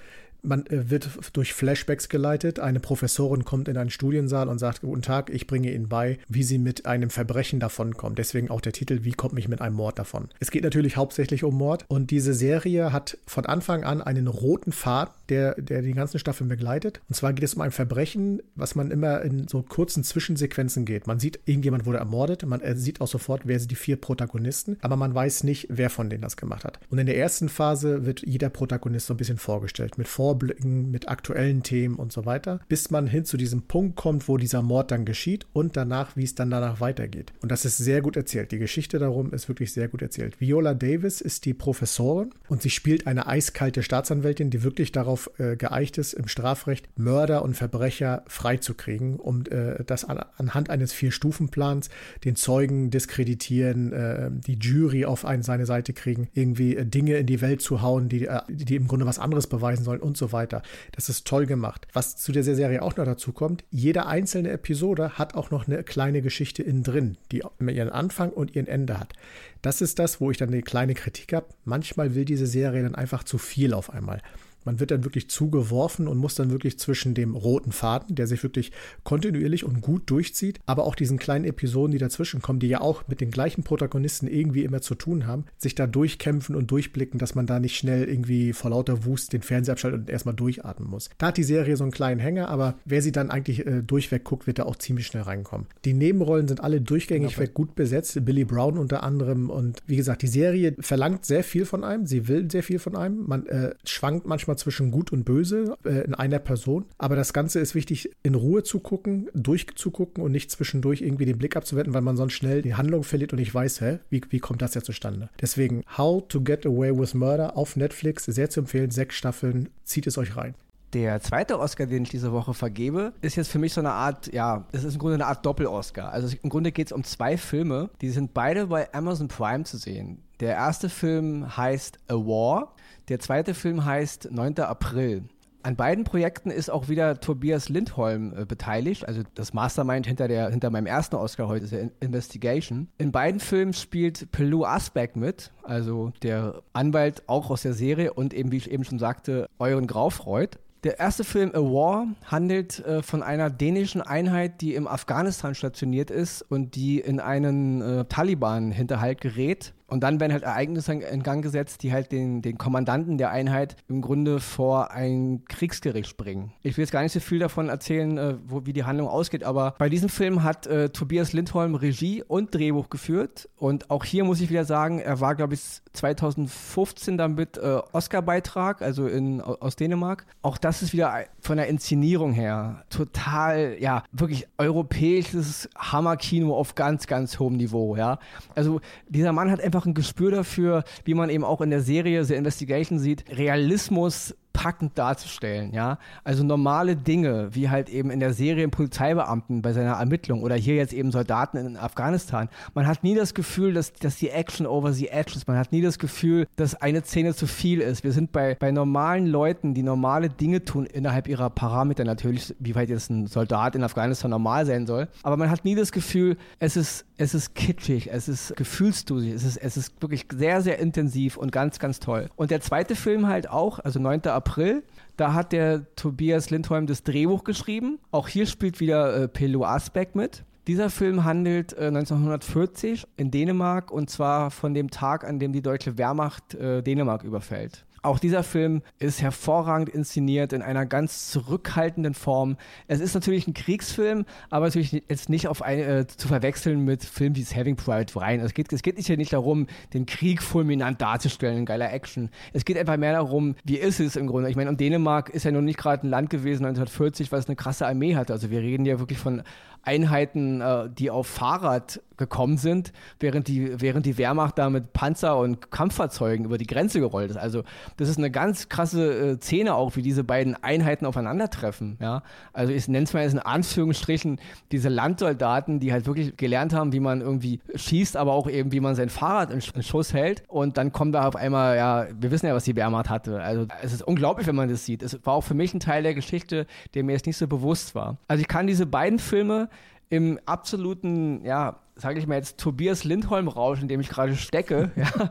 Man 0.44 0.66
äh, 0.68 0.90
wird 0.90 1.10
durch 1.34 1.54
Flashbacks 1.54 2.10
geleitet. 2.10 2.60
Eine 2.60 2.80
Professorin 2.80 3.46
kommt 3.46 3.68
in 3.68 3.78
einen 3.78 3.90
Studiensaal 3.90 4.48
und 4.48 4.60
sagt, 4.60 4.82
guten 4.82 5.02
Tag, 5.02 5.30
ich 5.30 5.48
bringe 5.48 5.72
Ihnen 5.74 5.88
bei, 5.88 6.20
wie 6.28 6.44
Sie 6.44 6.58
mit 6.58 6.86
einem 6.86 7.10
Verbrechen 7.10 7.60
davonkommen. 7.60 8.16
Deswegen 8.16 8.50
auch 8.50 8.62
der 8.62 8.74
Titel, 8.74 9.04
wie 9.04 9.12
kommt 9.12 9.34
mich 9.34 9.48
mit 9.48 9.62
einem 9.62 9.76
Mord 9.76 10.00
davon? 10.00 10.30
Es 10.40 10.52
geht 10.52 10.64
natürlich 10.64 10.98
hauptsächlich 10.98 11.44
um 11.44 11.56
Mord 11.56 11.86
und 11.88 12.12
diese 12.12 12.34
Serie 12.34 12.92
hat 12.92 13.18
von 13.26 13.46
Anfang 13.46 13.84
an 13.84 14.02
einen 14.02 14.28
roten 14.28 14.72
Pfad, 14.72 15.12
der, 15.31 15.56
der 15.56 15.81
die 15.81 15.94
ganzen 15.94 16.19
Staffeln 16.19 16.48
begleitet. 16.48 17.01
Und 17.10 17.16
zwar 17.16 17.33
geht 17.33 17.44
es 17.44 17.54
um 17.54 17.62
ein 17.62 17.72
Verbrechen, 17.72 18.42
was 18.56 18.75
man 18.75 18.92
immer 18.92 19.22
in 19.22 19.48
so 19.48 19.62
kurzen 19.62 20.04
Zwischensequenzen 20.04 20.86
geht. 20.86 21.07
Man 21.07 21.19
sieht, 21.19 21.39
irgendjemand 21.45 21.86
wurde 21.86 21.98
ermordet, 21.98 22.45
man 22.45 22.62
sieht 22.75 23.01
auch 23.01 23.07
sofort, 23.07 23.42
wer 23.45 23.60
sind 23.60 23.72
die 23.72 23.75
vier 23.75 23.95
Protagonisten, 23.95 24.78
aber 24.81 24.95
man 24.95 25.13
weiß 25.13 25.44
nicht, 25.44 25.68
wer 25.69 25.89
von 25.89 26.10
denen 26.10 26.22
das 26.22 26.38
gemacht 26.38 26.63
hat. 26.63 26.80
Und 26.89 27.00
in 27.00 27.06
der 27.06 27.18
ersten 27.18 27.50
Phase 27.50 28.06
wird 28.06 28.24
jeder 28.25 28.50
Protagonist 28.50 29.07
so 29.07 29.13
ein 29.13 29.18
bisschen 29.18 29.38
vorgestellt, 29.38 29.98
mit 29.98 30.07
Vor 30.07 30.31
Vorblicken, 30.31 30.92
mit 30.92 31.10
aktuellen 31.10 31.62
Themen 31.62 31.95
und 31.95 32.13
so 32.13 32.25
weiter, 32.25 32.62
bis 32.69 32.89
man 32.89 33.07
hin 33.07 33.25
zu 33.25 33.38
diesem 33.38 33.63
Punkt 33.63 33.95
kommt, 33.98 34.30
wo 34.30 34.38
dieser 34.38 34.62
Mord 34.62 34.92
dann 34.92 35.04
geschieht 35.04 35.45
und 35.51 35.75
danach, 35.75 36.16
wie 36.16 36.24
es 36.24 36.36
dann 36.36 36.50
danach 36.50 36.80
weitergeht. 36.80 37.33
Und 37.42 37.51
das 37.51 37.66
ist 37.66 37.78
sehr 37.78 38.01
gut 38.01 38.16
erzählt. 38.16 38.51
Die 38.51 38.60
Geschichte 38.60 38.98
darum 38.98 39.33
ist 39.33 39.50
wirklich 39.50 39.74
sehr 39.74 39.88
gut 39.88 40.01
erzählt. 40.01 40.39
Viola 40.39 40.74
Davis 40.74 41.19
ist 41.22 41.45
die 41.45 41.54
Professorin 41.54 42.30
und 42.48 42.62
sie 42.62 42.69
spielt 42.69 43.07
eine 43.07 43.28
eiskalte 43.28 43.83
Staatsanwältin, 43.83 44.51
die 44.51 44.63
wirklich 44.63 44.92
darauf 44.92 45.20
äh, 45.38 45.56
geeicht 45.56 45.97
ist, 45.97 46.13
im 46.13 46.27
Strafrecht 46.27 46.88
Mörder 46.97 47.44
und 47.44 47.56
Verbrecher 47.56 48.23
freizukriegen, 48.27 49.19
um 49.19 49.44
äh, 49.45 49.83
das 49.85 50.06
an, 50.06 50.19
anhand 50.38 50.69
eines 50.69 50.94
Vier-Stufen-Plans 50.94 51.89
den 52.23 52.35
Zeugen 52.35 52.89
diskreditieren, 52.89 53.94
äh, 53.94 54.29
die 54.31 54.57
Jury 54.59 55.06
auf 55.06 55.25
eine, 55.25 55.44
seine 55.44 55.65
Seite 55.65 55.94
kriegen, 55.94 56.29
irgendwie 56.33 56.75
äh, 56.75 56.85
Dinge 56.85 57.18
in 57.18 57.27
die 57.27 57.41
Welt 57.41 57.62
zu 57.62 57.81
hauen, 57.81 58.09
die, 58.09 58.27
äh, 58.27 58.41
die 58.50 58.75
im 58.75 58.88
Grunde 58.88 59.06
was 59.06 59.19
anderes 59.19 59.47
beweisen 59.47 59.83
sollen 59.83 60.01
und 60.01 60.18
so 60.18 60.31
weiter. 60.31 60.62
Das 60.91 61.09
ist 61.09 61.27
toll 61.27 61.45
gemacht. 61.45 61.88
Was 61.94 62.18
zu 62.18 62.31
der 62.31 62.44
Serie 62.44 62.81
auch 62.81 62.95
noch 62.95 63.06
dazu 63.06 63.31
kommt, 63.31 63.63
jede 63.69 64.06
einzelne 64.06 64.51
Episode 64.51 65.18
hat 65.18 65.35
auch 65.35 65.51
noch 65.51 65.68
eine 65.68 65.83
kleine 65.83 66.21
Geschichte 66.21 66.63
innen 66.63 66.83
drin, 66.83 67.18
die 67.31 67.44
ihren 67.59 67.89
Anfang 67.89 68.31
und 68.31 68.56
ihren 68.56 68.68
Ende 68.68 69.00
hat. 69.00 69.13
Das 69.62 69.81
ist 69.81 70.00
das, 70.00 70.19
wo 70.19 70.31
ich 70.31 70.38
dann 70.38 70.50
eine 70.50 70.62
kleine 70.62 70.95
Kritik 70.95 71.33
habe. 71.33 71.47
Manchmal 71.65 72.15
will 72.15 72.25
diese 72.25 72.47
Serie 72.47 72.83
dann 72.83 72.95
einfach 72.95 73.23
zu 73.23 73.38
viel 73.38 73.73
auf 73.73 73.91
einmal. 73.91 74.21
Man 74.63 74.80
wird 74.80 74.92
dann 74.92 75.04
wirklich 75.04 75.30
zugeworfen 75.30 76.08
und 76.08 76.18
muss 76.18 76.36
dann 76.36 76.52
wirklich 76.52 76.80
zwischen 76.80 77.13
dem 77.13 77.36
roten 77.36 77.72
Faden, 77.72 78.16
der 78.16 78.28
sich 78.28 78.44
wirklich 78.44 78.72
kontinuierlich 79.04 79.64
und 79.64 79.81
gut 79.81 80.09
durchzieht, 80.09 80.59
aber 80.66 80.85
auch 80.85 80.95
diesen 80.95 81.18
kleinen 81.18 81.45
Episoden, 81.45 81.92
die 81.92 81.97
dazwischen 81.97 82.42
kommen, 82.42 82.59
die 82.59 82.68
ja 82.68 82.81
auch 82.81 83.07
mit 83.07 83.21
den 83.21 83.31
gleichen 83.31 83.64
Protagonisten 83.64 84.28
irgendwie 84.28 84.64
immer 84.64 84.81
zu 84.81 84.95
tun 84.95 85.28
haben, 85.28 85.45
sich 85.57 85.76
da 85.76 85.88
durchkämpfen 85.88 86.56
und 86.56 86.71
durchblicken, 86.71 87.19
dass 87.19 87.35
man 87.35 87.45
da 87.45 87.59
nicht 87.59 87.76
schnell 87.76 88.04
irgendwie 88.07 88.54
vor 88.54 88.71
lauter 88.71 89.06
Wust 89.06 89.33
den 89.33 89.42
Fernseher 89.42 89.74
abschaltet 89.74 90.02
und 90.02 90.09
erstmal 90.09 90.35
durchatmen 90.35 90.90
muss. 90.90 91.09
Da 91.18 91.28
hat 91.28 91.38
die 91.38 91.44
Serie 91.44 91.78
so 91.78 91.83
einen 91.83 91.92
kleinen 91.92 92.19
Hänger, 92.19 92.50
aber 92.50 92.76
wer 92.85 93.02
sie 93.02 93.12
dann 93.12 93.31
eigentlich 93.31 93.66
äh, 93.66 93.81
durchweg 93.81 94.24
guckt, 94.24 94.47
wird 94.47 94.59
da 94.59 94.64
auch 94.64 94.76
ziemlich 94.76 95.07
schnell 95.07 95.24
reinkommen. 95.24 95.68
Die 95.85 95.94
Nebenrollen 95.94 96.47
sind 96.47 96.64
alle 96.64 96.81
durchgängig 96.81 97.38
weg 97.38 97.54
gut 97.54 97.76
besetzt, 97.76 98.24
Billy 98.26 98.45
Brown 98.45 98.78
unter 98.78 99.04
anderem 99.04 99.50
und 99.50 99.81
wie 99.88 99.95
gesagt, 99.95 100.21
die 100.21 100.28
Serie 100.28 100.76
verlangt 100.80 101.26
sehr 101.26 101.44
viel 101.44 101.66
von 101.66 101.83
einem, 101.83 102.06
sie 102.06 102.28
will 102.28 102.50
sehr 102.50 102.64
viel 102.64 102.80
von 102.80 102.95
einem, 102.95 103.28
man 103.28 103.45
äh, 103.47 103.74
schwankt 103.85 104.28
manchmal 104.28 104.51
manchmal 104.52 104.58
zwischen 104.58 104.92
Gut 104.92 105.12
und 105.12 105.24
Böse 105.24 105.78
äh, 105.86 106.04
in 106.04 106.14
einer 106.14 106.40
Person. 106.40 106.86
Aber 106.98 107.16
das 107.16 107.34
Ganze 107.34 107.60
ist 107.60 107.76
wichtig, 107.76 108.12
in 108.24 108.36
Ruhe 108.36 108.64
zu 108.64 108.80
gucken, 108.80 109.30
durchzugucken 109.34 110.24
und 110.24 110.31
nicht 110.31 110.52
zwischendurch 110.52 111.02
irgendwie 111.02 111.26
den 111.26 111.38
Blick 111.38 111.56
abzuwenden, 111.56 111.94
weil 111.94 112.02
man 112.02 112.18
sonst 112.18 112.34
schnell 112.34 112.62
die 112.62 112.76
Handlung 112.76 113.04
verliert 113.04 113.34
und 113.34 113.40
ich 113.40 113.54
weiß, 113.54 113.81
hä, 113.81 114.00
wie, 114.10 114.22
wie 114.30 114.40
kommt 114.40 114.62
das 114.62 114.74
ja 114.74 114.81
zustande? 114.81 115.30
Deswegen 115.42 115.84
How 115.98 116.28
to 116.28 116.42
Get 116.42 116.66
Away 116.66 116.98
with 116.98 117.14
Murder 117.14 117.58
auf 117.58 117.76
Netflix, 117.76 118.26
sehr 118.26 118.50
zu 118.50 118.62
empfehlen, 118.62 118.92
sechs 118.92 119.16
Staffeln, 119.16 119.70
zieht 119.84 120.08
es 120.08 120.18
euch 120.18 120.36
rein. 120.36 120.56
Der 120.94 121.22
zweite 121.22 121.58
Oscar, 121.58 121.86
den 121.86 122.04
ich 122.04 122.10
diese 122.10 122.34
Woche 122.34 122.54
vergebe, 122.54 123.14
ist 123.22 123.38
jetzt 123.38 123.50
für 123.50 123.60
mich 123.60 123.74
so 123.74 123.80
eine 123.80 123.92
Art, 123.92 124.34
ja, 124.34 124.66
es 124.74 124.84
ist 124.84 124.96
im 124.96 125.00
Grunde 125.00 125.16
eine 125.16 125.26
Art 125.26 125.46
Doppel-Oscar. 125.46 126.12
Also 126.12 126.36
im 126.44 126.50
Grunde 126.50 126.74
geht 126.74 126.88
es 126.88 126.92
um 126.92 127.06
zwei 127.06 127.38
Filme, 127.38 127.90
die 128.02 128.10
sind 128.10 128.34
beide 128.34 128.68
bei 128.68 128.94
Amazon 128.94 129.30
Prime 129.30 129.64
zu 129.64 129.78
sehen. 129.78 130.22
Der 130.42 130.56
erste 130.56 130.90
Film 130.90 131.56
heißt 131.56 131.98
A 132.10 132.16
War 132.16 132.74
der 133.11 133.19
zweite 133.19 133.53
Film 133.53 133.83
heißt 133.83 134.30
9. 134.31 134.59
April. 134.59 135.23
An 135.63 135.75
beiden 135.75 136.06
Projekten 136.06 136.49
ist 136.49 136.71
auch 136.71 136.87
wieder 136.87 137.19
Tobias 137.19 137.68
Lindholm 137.68 138.33
äh, 138.33 138.45
beteiligt, 138.45 139.06
also 139.06 139.21
das 139.35 139.53
Mastermind 139.53 140.07
hinter, 140.07 140.30
der, 140.30 140.49
hinter 140.49 140.69
meinem 140.69 140.85
ersten 140.85 141.18
Oscar 141.18 141.49
heute 141.49 141.65
ist 141.65 141.73
der 141.73 141.91
Investigation. 141.99 142.87
In 142.97 143.11
beiden 143.11 143.41
Filmen 143.41 143.73
spielt 143.73 144.31
Pelou 144.31 144.63
Asbeck 144.63 145.18
mit, 145.18 145.51
also 145.61 146.13
der 146.23 146.63
Anwalt 146.71 147.23
auch 147.27 147.49
aus 147.49 147.63
der 147.63 147.73
Serie 147.73 148.13
und 148.13 148.33
eben, 148.33 148.53
wie 148.53 148.57
ich 148.57 148.71
eben 148.71 148.85
schon 148.85 148.97
sagte, 148.97 149.49
Euren 149.59 149.87
Graufreud. 149.87 150.57
Der 150.85 150.97
erste 150.97 151.23
Film 151.23 151.51
A 151.53 151.59
War 151.59 152.07
handelt 152.25 152.80
äh, 152.85 153.03
von 153.03 153.21
einer 153.21 153.49
dänischen 153.49 154.01
Einheit, 154.01 154.61
die 154.61 154.73
im 154.73 154.87
Afghanistan 154.87 155.53
stationiert 155.53 156.09
ist 156.09 156.41
und 156.44 156.75
die 156.75 156.99
in 157.01 157.19
einen 157.19 157.81
äh, 157.81 158.06
Taliban-Hinterhalt 158.06 159.19
gerät 159.19 159.73
und 159.92 160.02
dann 160.02 160.21
werden 160.21 160.31
halt 160.31 160.44
Ereignisse 160.44 160.94
in 160.94 161.21
Gang 161.21 161.44
gesetzt, 161.44 161.83
die 161.83 161.92
halt 161.92 162.14
den, 162.14 162.42
den 162.42 162.57
Kommandanten 162.57 163.18
der 163.18 163.31
Einheit 163.31 163.76
im 163.90 164.02
Grunde 164.02 164.40
vor 164.40 164.92
ein 164.92 165.44
Kriegsgericht 165.50 166.16
bringen. 166.16 166.54
Ich 166.64 166.78
will 166.78 166.83
jetzt 166.83 166.92
gar 166.92 167.04
nicht 167.04 167.12
so 167.12 167.19
viel 167.19 167.40
davon 167.40 167.68
erzählen, 167.68 168.18
äh, 168.18 168.36
wo, 168.45 168.66
wie 168.66 168.71
die 168.71 168.86
Handlung 168.86 169.10
ausgeht, 169.10 169.44
aber 169.44 169.76
bei 169.78 169.90
diesem 169.90 170.07
Film 170.07 170.44
hat 170.44 170.66
äh, 170.66 170.90
Tobias 170.90 171.33
Lindholm 171.33 171.76
Regie 171.76 172.24
und 172.24 172.56
Drehbuch 172.56 172.90
geführt. 172.90 173.50
Und 173.57 173.92
auch 173.92 174.06
hier 174.06 174.24
muss 174.24 174.40
ich 174.40 174.50
wieder 174.50 174.64
sagen, 174.64 175.00
er 175.00 175.19
war, 175.19 175.36
glaube 175.36 175.56
ich, 175.56 175.81
2015 175.92 177.18
damit 177.18 177.57
äh, 177.57 177.80
Oscar-Beitrag, 177.92 178.81
also 178.81 179.07
in, 179.07 179.42
aus 179.42 179.76
Dänemark. 179.76 180.26
Auch 180.42 180.57
das 180.57 180.81
ist 180.81 180.94
wieder 180.94 181.26
von 181.42 181.57
der 181.57 181.68
Inszenierung 181.68 182.31
her 182.31 182.86
total, 182.90 183.76
ja, 183.80 184.04
wirklich 184.14 184.48
europäisches 184.57 185.69
Hammerkino 185.78 186.56
auf 186.56 186.76
ganz, 186.76 187.07
ganz 187.07 187.40
hohem 187.40 187.57
Niveau, 187.57 187.98
ja. 187.98 188.19
Also 188.56 188.80
dieser 189.10 189.33
Mann 189.33 189.52
hat 189.52 189.60
einfach 189.60 189.81
einfach 189.81 189.88
ein 189.88 189.94
Gespür 189.95 190.31
dafür, 190.31 190.83
wie 191.06 191.16
man 191.16 191.30
eben 191.30 191.44
auch 191.44 191.61
in 191.61 191.71
der 191.71 191.81
Serie 191.81 192.23
The 192.23 192.35
Investigation 192.35 193.00
sieht, 193.00 193.26
Realismus 193.30 194.35
packend 194.54 194.98
darzustellen, 194.98 195.74
ja. 195.74 195.98
Also 196.24 196.44
normale 196.44 196.96
Dinge, 196.96 197.50
wie 197.54 197.70
halt 197.70 197.90
eben 197.90 198.12
in 198.12 198.20
der 198.20 198.34
Serie 198.34 198.68
Polizeibeamten 198.70 199.62
bei 199.62 199.74
seiner 199.74 199.94
Ermittlung 199.94 200.44
oder 200.44 200.56
hier 200.56 200.76
jetzt 200.76 200.94
eben 200.94 201.12
Soldaten 201.12 201.58
in 201.58 201.78
Afghanistan. 201.78 202.50
Man 202.74 202.88
hat 202.88 203.04
nie 203.04 203.16
das 203.16 203.34
Gefühl, 203.34 203.74
dass, 203.74 203.94
dass 203.94 204.18
die 204.18 204.30
Action 204.30 204.66
over 204.66 204.94
the 204.94 205.10
edge 205.10 205.34
ist. 205.36 205.48
Man 205.48 205.58
hat 205.58 205.72
nie 205.72 205.81
das 205.81 206.00
Gefühl, 206.00 206.48
dass 206.56 206.76
eine 206.76 207.04
Szene 207.04 207.34
zu 207.34 207.48
viel 207.48 207.81
ist. 207.81 208.04
Wir 208.04 208.12
sind 208.12 208.31
bei, 208.31 208.56
bei 208.56 208.72
normalen 208.72 209.28
Leuten, 209.28 209.74
die 209.74 209.84
normale 209.84 210.30
Dinge 210.30 210.64
tun 210.64 210.86
innerhalb 210.86 211.28
ihrer 211.28 211.50
Parameter 211.50 212.04
natürlich, 212.04 212.56
wie 212.60 212.76
weit 212.76 212.90
jetzt 212.90 213.10
ein 213.10 213.28
Soldat 213.28 213.76
in 213.76 213.84
Afghanistan 213.84 214.31
normal 214.31 214.66
sein 214.66 214.86
soll. 214.86 215.08
Aber 215.24 215.38
man 215.38 215.50
hat 215.50 215.66
nie 215.66 215.76
das 215.76 215.92
Gefühl, 215.92 216.38
es 216.60 216.76
ist, 216.76 217.06
es 217.18 217.34
ist 217.34 217.56
kitschig, 217.56 218.10
es 218.12 218.28
ist 218.28 218.56
gefühlsdusig, 218.56 219.31
es 219.34 219.44
ist, 219.44 219.58
es 219.58 219.78
ist 219.78 220.02
wirklich 220.02 220.26
sehr, 220.34 220.62
sehr 220.62 220.80
intensiv 220.80 221.38
und 221.38 221.52
ganz, 221.52 221.80
ganz 221.80 222.00
toll. 222.00 222.30
Und 222.36 222.52
der 222.52 222.62
zweite 222.62 222.96
Film 222.96 223.28
halt 223.28 223.50
auch, 223.50 223.80
also 223.80 224.00
9. 224.00 224.22
April. 224.42 224.83
Da 225.18 225.33
hat 225.33 225.52
der 225.52 225.86
Tobias 225.95 226.50
Lindholm 226.50 226.88
das 226.88 227.04
Drehbuch 227.04 227.44
geschrieben. 227.44 228.00
Auch 228.10 228.28
hier 228.28 228.48
spielt 228.48 228.80
wieder 228.80 229.16
äh, 229.16 229.28
Pelo 229.28 229.64
Asbeck 229.64 230.16
mit. 230.16 230.44
Dieser 230.68 230.90
Film 230.90 231.24
handelt 231.24 231.74
äh, 231.74 231.88
1940 231.88 233.06
in 233.18 233.30
Dänemark 233.30 233.92
und 233.92 234.10
zwar 234.10 234.50
von 234.50 234.74
dem 234.74 234.90
Tag, 234.90 235.24
an 235.24 235.38
dem 235.38 235.54
die 235.54 235.62
deutsche 235.62 235.98
Wehrmacht 235.98 236.56
äh, 236.56 236.81
Dänemark 236.81 237.24
überfällt. 237.24 237.86
Auch 238.04 238.18
dieser 238.18 238.42
Film 238.44 238.81
ist 238.98 239.22
hervorragend 239.22 239.88
inszeniert 239.90 240.54
in 240.54 240.64
einer 240.64 240.88
ganz 240.88 241.30
zurückhaltenden 241.30 242.16
Form. 242.16 242.58
Es 242.88 243.00
ist 243.00 243.14
natürlich 243.14 243.48
ein 243.48 243.54
Kriegsfilm, 243.54 244.26
aber 244.50 244.66
natürlich 244.66 245.04
jetzt 245.08 245.30
nicht 245.30 245.48
auf 245.48 245.62
eine, 245.62 245.84
äh, 245.84 246.08
zu 246.08 246.28
verwechseln 246.28 246.84
mit 246.84 247.04
Filmen 247.04 247.36
wie 247.36 247.44
Saving 247.44 247.76
Private 247.76 248.16
Ryan. 248.16 248.40
Es 248.40 248.56
geht, 248.56 248.74
es 248.74 248.81
geht 248.81 248.98
nicht, 248.98 249.10
nicht 249.10 249.34
darum, 249.34 249.68
den 249.94 250.08
Krieg 250.08 250.42
fulminant 250.42 251.00
darzustellen 251.00 251.60
in 251.60 251.66
geiler 251.66 251.94
Action. 251.94 252.30
Es 252.54 252.66
geht 252.66 252.78
einfach 252.78 252.98
mehr 252.98 253.14
darum, 253.14 253.56
wie 253.64 253.78
ist 253.78 254.00
es 254.00 254.16
im 254.16 254.26
Grunde. 254.26 254.50
Ich 254.50 254.56
meine, 254.56 254.70
und 254.72 254.80
Dänemark 254.80 255.30
ist 255.30 255.46
ja 255.46 255.52
nun 255.52 255.66
nicht 255.66 255.78
gerade 255.78 256.08
ein 256.08 256.10
Land 256.10 256.31
gewesen 256.31 256.66
1940, 256.66 257.31
was 257.31 257.48
eine 257.48 257.56
krasse 257.56 257.86
Armee 257.86 258.16
hatte. 258.16 258.34
Also 258.34 258.50
wir 258.50 258.62
reden 258.62 258.86
ja 258.86 258.98
wirklich 258.98 259.20
von 259.20 259.44
Einheiten, 259.84 260.62
äh, 260.62 260.90
die 260.90 261.10
auf 261.10 261.28
Fahrrad 261.28 262.02
gekommen 262.18 262.58
sind, 262.58 262.94
während 263.20 263.48
die, 263.48 263.81
während 263.81 264.06
die 264.06 264.18
Wehrmacht 264.18 264.58
da 264.58 264.70
mit 264.70 264.94
Panzer 264.94 265.38
und 265.38 265.72
Kampffahrzeugen 265.72 266.46
über 266.46 266.58
die 266.58 266.68
Grenze 266.68 267.00
gerollt 267.00 267.31
ist. 267.31 267.38
Also 267.38 267.64
das 267.98 268.10
ist 268.10 268.18
eine 268.18 268.31
ganz 268.31 268.69
krasse 268.69 269.31
äh, 269.31 269.38
Szene 269.40 269.76
auch, 269.76 269.95
wie 269.95 270.02
diese 270.02 270.24
beiden 270.24 270.56
Einheiten 270.64 271.06
aufeinandertreffen. 271.06 271.98
Ja? 272.00 272.24
Also 272.54 272.74
ich 272.74 272.88
nenne 272.88 273.04
es 273.04 273.14
mal 273.14 273.24
jetzt 273.24 273.33
in 273.33 273.40
Anführungsstrichen 273.40 274.40
diese 274.71 274.90
Landsoldaten, 274.90 275.80
die 275.80 275.92
halt 275.92 276.06
wirklich 276.06 276.38
gelernt 276.38 276.74
haben, 276.74 276.94
wie 276.94 277.00
man 277.00 277.21
irgendwie 277.21 277.60
schießt, 277.76 278.18
aber 278.18 278.33
auch 278.33 278.50
eben, 278.50 278.71
wie 278.71 278.80
man 278.80 278.95
sein 278.95 279.10
Fahrrad 279.10 279.52
in, 279.52 279.62
Schuss 279.62 280.14
hält. 280.14 280.44
Und 280.48 280.78
dann 280.78 280.92
kommt 280.92 281.16
da 281.16 281.28
auf 281.28 281.36
einmal, 281.36 281.78
ja, 281.78 282.07
wir 282.19 282.31
wissen 282.31 282.48
ja, 282.48 282.54
was 282.54 282.64
die 282.64 282.76
Wehrmacht 282.76 283.10
hatte. 283.10 283.42
Also 283.42 283.68
es 283.81 283.94
ist 283.94 284.02
unglaublich, 284.02 284.48
wenn 284.48 284.56
man 284.56 284.69
das 284.69 284.86
sieht. 284.86 285.04
Es 285.04 285.18
war 285.26 285.33
auch 285.33 285.44
für 285.44 285.54
mich 285.54 285.74
ein 285.74 285.80
Teil 285.80 286.04
der 286.04 286.14
Geschichte, 286.14 286.66
der 286.94 287.04
mir 287.04 287.14
jetzt 287.14 287.26
nicht 287.26 287.38
so 287.38 287.48
bewusst 287.48 287.95
war. 287.95 288.18
Also 288.28 288.42
ich 288.42 288.48
kann 288.48 288.68
diese 288.68 288.86
beiden 288.86 289.19
Filme 289.19 289.69
im 290.11 290.39
absoluten, 290.45 291.44
ja, 291.45 291.80
sage 291.95 292.19
ich 292.19 292.27
mal 292.27 292.35
jetzt 292.35 292.59
Tobias 292.59 293.06
Lindholm-Rausch, 293.06 293.81
in 293.81 293.87
dem 293.87 294.01
ich 294.01 294.09
gerade 294.09 294.35
stecke, 294.35 294.91
ja, 294.95 295.30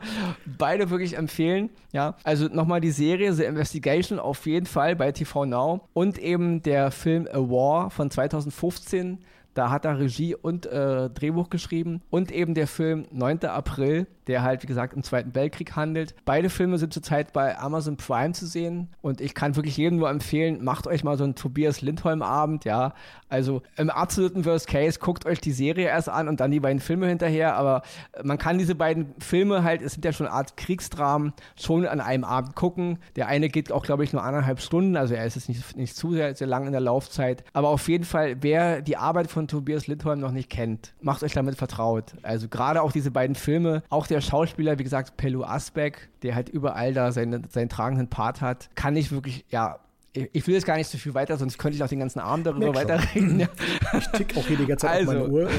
beide 0.58 0.88
wirklich 0.88 1.18
empfehlen. 1.18 1.68
Ja, 1.92 2.16
also 2.24 2.46
nochmal 2.46 2.80
die 2.80 2.90
Serie 2.90 3.34
The 3.34 3.44
Investigation 3.44 4.18
auf 4.18 4.46
jeden 4.46 4.64
Fall 4.64 4.96
bei 4.96 5.12
TV 5.12 5.44
Now 5.44 5.86
und 5.92 6.18
eben 6.18 6.62
der 6.62 6.90
Film 6.90 7.28
A 7.30 7.38
War 7.38 7.90
von 7.90 8.10
2015 8.10 9.18
da 9.54 9.70
hat 9.70 9.84
er 9.84 9.98
Regie 9.98 10.34
und 10.34 10.66
äh, 10.66 11.10
Drehbuch 11.10 11.50
geschrieben 11.50 12.02
und 12.10 12.30
eben 12.30 12.54
der 12.54 12.66
Film 12.66 13.06
9. 13.10 13.44
April, 13.44 14.06
der 14.26 14.42
halt, 14.42 14.62
wie 14.62 14.66
gesagt, 14.66 14.94
im 14.94 15.02
Zweiten 15.02 15.34
Weltkrieg 15.34 15.74
handelt. 15.74 16.14
Beide 16.24 16.50
Filme 16.50 16.78
sind 16.78 16.92
zurzeit 16.92 17.32
bei 17.32 17.58
Amazon 17.58 17.96
Prime 17.96 18.32
zu 18.32 18.46
sehen 18.46 18.88
und 19.02 19.20
ich 19.20 19.34
kann 19.34 19.56
wirklich 19.56 19.76
jedem 19.76 19.98
nur 19.98 20.08
empfehlen, 20.08 20.62
macht 20.62 20.86
euch 20.86 21.02
mal 21.02 21.18
so 21.18 21.24
einen 21.24 21.34
Tobias 21.34 21.80
Lindholm-Abend, 21.80 22.64
ja. 22.64 22.94
Also 23.28 23.62
im 23.76 23.90
absoluten 23.90 24.44
Worst 24.44 24.68
Case, 24.68 24.98
guckt 24.98 25.26
euch 25.26 25.40
die 25.40 25.52
Serie 25.52 25.86
erst 25.86 26.08
an 26.08 26.28
und 26.28 26.40
dann 26.40 26.50
die 26.50 26.60
beiden 26.60 26.80
Filme 26.80 27.08
hinterher, 27.08 27.56
aber 27.56 27.82
man 28.22 28.38
kann 28.38 28.58
diese 28.58 28.74
beiden 28.74 29.14
Filme 29.18 29.64
halt, 29.64 29.82
es 29.82 29.92
sind 29.92 30.04
ja 30.04 30.12
schon 30.12 30.26
eine 30.26 30.34
Art 30.34 30.56
Kriegsdramen, 30.56 31.32
schon 31.56 31.86
an 31.86 32.00
einem 32.00 32.24
Abend 32.24 32.54
gucken. 32.54 32.98
Der 33.16 33.26
eine 33.26 33.48
geht 33.48 33.72
auch, 33.72 33.84
glaube 33.84 34.04
ich, 34.04 34.12
nur 34.12 34.22
anderthalb 34.22 34.60
Stunden, 34.60 34.96
also 34.96 35.14
er 35.14 35.26
ist 35.26 35.34
jetzt 35.34 35.48
nicht, 35.48 35.76
nicht 35.76 35.96
zu 35.96 36.12
sehr, 36.12 36.34
sehr 36.34 36.46
lang 36.46 36.66
in 36.66 36.72
der 36.72 36.80
Laufzeit. 36.80 37.42
Aber 37.52 37.68
auf 37.68 37.88
jeden 37.88 38.04
Fall, 38.04 38.36
wer 38.42 38.80
die 38.82 38.96
Arbeit 38.96 39.30
von 39.30 39.39
Tobias 39.48 39.86
Lindholm 39.86 40.20
noch 40.20 40.32
nicht 40.32 40.50
kennt, 40.50 40.94
macht 41.00 41.22
euch 41.22 41.32
damit 41.32 41.56
vertraut. 41.56 42.14
Also 42.22 42.48
gerade 42.48 42.82
auch 42.82 42.92
diese 42.92 43.10
beiden 43.10 43.34
Filme, 43.34 43.82
auch 43.88 44.06
der 44.06 44.20
Schauspieler, 44.20 44.78
wie 44.78 44.84
gesagt, 44.84 45.16
Pelu 45.16 45.44
Asbeck, 45.44 46.08
der 46.22 46.34
halt 46.34 46.48
überall 46.48 46.92
da 46.92 47.12
seine, 47.12 47.42
seinen 47.48 47.68
tragenden 47.68 48.08
Part 48.08 48.40
hat, 48.40 48.70
kann 48.74 48.96
ich 48.96 49.12
wirklich, 49.12 49.44
ja, 49.50 49.78
ich 50.12 50.46
will 50.46 50.54
jetzt 50.54 50.66
gar 50.66 50.76
nicht 50.76 50.88
so 50.88 50.98
viel 50.98 51.14
weiter, 51.14 51.36
sonst 51.36 51.58
könnte 51.58 51.76
ich 51.76 51.84
auch 51.84 51.88
den 51.88 52.00
ganzen 52.00 52.18
Abend 52.18 52.46
darüber 52.46 52.74
weiterreden. 52.74 53.40
Ja. 53.40 53.48
Ich 53.96 54.06
tick 54.08 54.36
auch 54.36 54.46
hier 54.46 54.56
die 54.56 54.66
ganze 54.66 54.86
Zeit 54.86 55.06
also, 55.06 55.12
auf 55.12 55.28
meine 55.28 55.32
Uhr. 55.32 55.50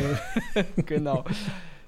genau. 0.85 1.23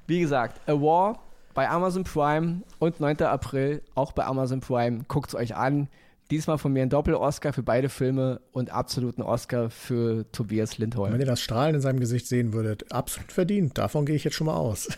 Wie 0.07 0.21
gesagt, 0.21 0.62
A 0.67 0.73
War 0.73 1.19
bei 1.53 1.69
Amazon 1.69 2.03
Prime 2.03 2.62
und 2.79 3.00
9. 3.00 3.21
April 3.21 3.81
auch 3.95 4.12
bei 4.12 4.25
Amazon 4.25 4.62
Prime. 4.62 5.01
Guckt 5.07 5.29
es 5.29 5.35
euch 5.35 5.55
an. 5.55 5.88
Diesmal 6.32 6.58
von 6.58 6.74
mir 6.74 6.84
ein 6.84 6.89
Doppel-Oscar 6.89 7.53
für 7.53 7.63
beide 7.63 7.89
Filme 7.89 8.42
und 8.51 8.72
absoluten 8.72 9.22
Oscar 9.22 9.70
für 9.70 10.25
Tobias 10.32 10.77
Lindholm. 10.77 11.13
Wenn 11.13 11.20
ihr 11.20 11.25
das 11.25 11.42
Strahlen 11.42 11.75
in 11.75 11.82
seinem 11.82 12.00
Gesicht 12.00 12.27
sehen 12.27 12.53
würdet, 12.53 12.92
absolut 12.92 13.32
verdient. 13.32 13.77
Davon 13.77 14.06
gehe 14.06 14.15
ich 14.15 14.24
jetzt 14.24 14.36
schon 14.36 14.48
mal 14.48 14.56
aus. 14.56 14.89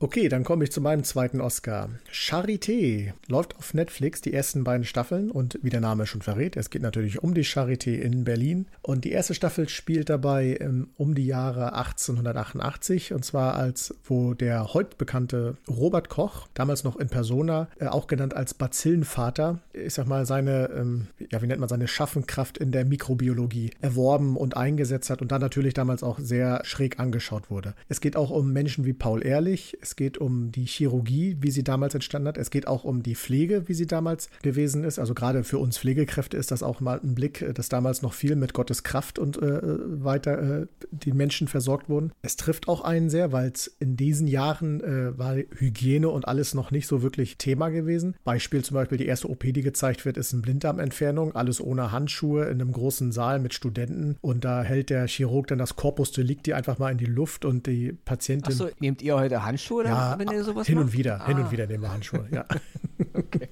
Okay, 0.00 0.28
dann 0.28 0.42
komme 0.42 0.64
ich 0.64 0.72
zu 0.72 0.80
meinem 0.80 1.04
zweiten 1.04 1.40
Oscar. 1.40 1.88
Charité 2.12 3.12
läuft 3.28 3.56
auf 3.56 3.74
Netflix 3.74 4.20
die 4.20 4.34
ersten 4.34 4.64
beiden 4.64 4.84
Staffeln 4.84 5.30
und 5.30 5.58
wie 5.62 5.70
der 5.70 5.80
Name 5.80 6.06
schon 6.06 6.20
verrät, 6.20 6.56
es 6.56 6.68
geht 6.68 6.82
natürlich 6.82 7.22
um 7.22 7.32
die 7.32 7.44
Charité 7.44 7.94
in 7.94 8.24
Berlin 8.24 8.66
und 8.82 9.04
die 9.04 9.12
erste 9.12 9.34
Staffel 9.34 9.68
spielt 9.68 10.10
dabei 10.10 10.58
ähm, 10.60 10.88
um 10.96 11.14
die 11.14 11.26
Jahre 11.26 11.74
1888 11.74 13.12
und 13.12 13.24
zwar 13.24 13.54
als 13.54 13.94
wo 14.04 14.34
der 14.34 14.74
heute 14.74 14.96
bekannte 14.96 15.56
Robert 15.68 16.08
Koch, 16.08 16.48
damals 16.54 16.82
noch 16.82 16.96
in 16.96 17.08
Persona, 17.08 17.68
äh, 17.78 17.86
auch 17.86 18.08
genannt 18.08 18.34
als 18.34 18.52
Bazillenvater, 18.52 19.60
ich 19.72 19.94
sag 19.94 20.08
mal 20.08 20.26
seine, 20.26 20.70
ähm, 20.76 21.06
ja 21.30 21.40
wie 21.40 21.46
nennt 21.46 21.60
man 21.60 21.68
seine 21.68 21.86
Schaffenkraft 21.86 22.58
in 22.58 22.72
der 22.72 22.84
Mikrobiologie 22.84 23.70
erworben 23.80 24.36
und 24.36 24.56
eingesetzt 24.56 25.08
hat 25.08 25.22
und 25.22 25.30
dann 25.30 25.40
natürlich 25.40 25.72
damals 25.72 26.02
auch 26.02 26.18
sehr 26.18 26.62
schräg 26.64 26.98
angeschaut 26.98 27.48
wurde. 27.48 27.74
Es 27.88 28.00
geht 28.00 28.16
auch 28.16 28.30
um 28.30 28.52
Menschen 28.52 28.84
wie 28.84 28.92
Paul 28.92 29.24
Ehrlich, 29.24 29.78
es 29.84 29.96
geht 29.96 30.16
um 30.16 30.50
die 30.50 30.64
Chirurgie, 30.64 31.36
wie 31.40 31.50
sie 31.50 31.62
damals 31.62 31.94
entstanden 31.94 32.28
hat. 32.28 32.38
Es 32.38 32.50
geht 32.50 32.66
auch 32.66 32.84
um 32.84 33.02
die 33.02 33.14
Pflege, 33.14 33.68
wie 33.68 33.74
sie 33.74 33.86
damals 33.86 34.30
gewesen 34.42 34.82
ist. 34.82 34.98
Also 34.98 35.12
gerade 35.12 35.44
für 35.44 35.58
uns 35.58 35.76
Pflegekräfte 35.76 36.38
ist 36.38 36.50
das 36.50 36.62
auch 36.62 36.80
mal 36.80 37.00
ein 37.02 37.14
Blick, 37.14 37.42
äh, 37.42 37.52
dass 37.52 37.68
damals 37.68 38.00
noch 38.00 38.14
viel 38.14 38.34
mit 38.34 38.54
Gottes 38.54 38.82
Kraft 38.82 39.18
und 39.18 39.36
äh, 39.42 39.60
weiter 40.02 40.62
äh, 40.62 40.66
die 40.90 41.12
Menschen 41.12 41.48
versorgt 41.48 41.90
wurden. 41.90 42.12
Es 42.22 42.36
trifft 42.36 42.66
auch 42.66 42.80
einen 42.80 43.10
sehr, 43.10 43.30
weil 43.30 43.50
es 43.50 43.66
in 43.78 43.96
diesen 43.96 44.26
Jahren 44.26 44.80
äh, 44.80 45.18
war 45.18 45.36
Hygiene 45.36 46.08
und 46.08 46.26
alles 46.26 46.54
noch 46.54 46.70
nicht 46.70 46.86
so 46.86 47.02
wirklich 47.02 47.36
Thema 47.36 47.68
gewesen. 47.68 48.16
Beispiel 48.24 48.64
zum 48.64 48.76
Beispiel 48.76 48.96
die 48.96 49.06
erste 49.06 49.28
OP, 49.28 49.40
die 49.40 49.60
gezeigt 49.60 50.06
wird, 50.06 50.16
ist 50.16 50.32
eine 50.32 50.40
Blinddarmentfernung, 50.40 51.36
alles 51.36 51.60
ohne 51.60 51.92
Handschuhe 51.92 52.44
in 52.46 52.60
einem 52.60 52.72
großen 52.72 53.12
Saal 53.12 53.38
mit 53.38 53.52
Studenten 53.52 54.16
und 54.22 54.46
da 54.46 54.62
hält 54.62 54.88
der 54.88 55.06
Chirurg 55.06 55.48
dann 55.48 55.58
das 55.58 55.76
Corpus 55.76 56.12
Delicti 56.12 56.54
einfach 56.54 56.78
mal 56.78 56.90
in 56.90 56.98
die 56.98 57.04
Luft 57.04 57.44
und 57.44 57.66
die 57.66 57.92
Patientin. 57.92 58.52
Achso, 58.52 58.68
nehmt 58.80 59.02
ihr 59.02 59.16
heute 59.16 59.44
Handschuhe? 59.44 59.73
Handschuhe, 59.82 59.90
ja, 59.90 60.18
wenn 60.18 60.28
ihr 60.28 60.44
sowas 60.44 60.66
Hin 60.66 60.78
und 60.78 60.92
wieder, 60.92 61.20
ah. 61.20 61.26
hin 61.26 61.38
und 61.38 61.50
wieder 61.50 61.66
nehmen 61.66 61.82
wir 61.82 61.92
Handschuhe, 61.92 62.26
ja. 62.30 62.44
okay. 63.14 63.48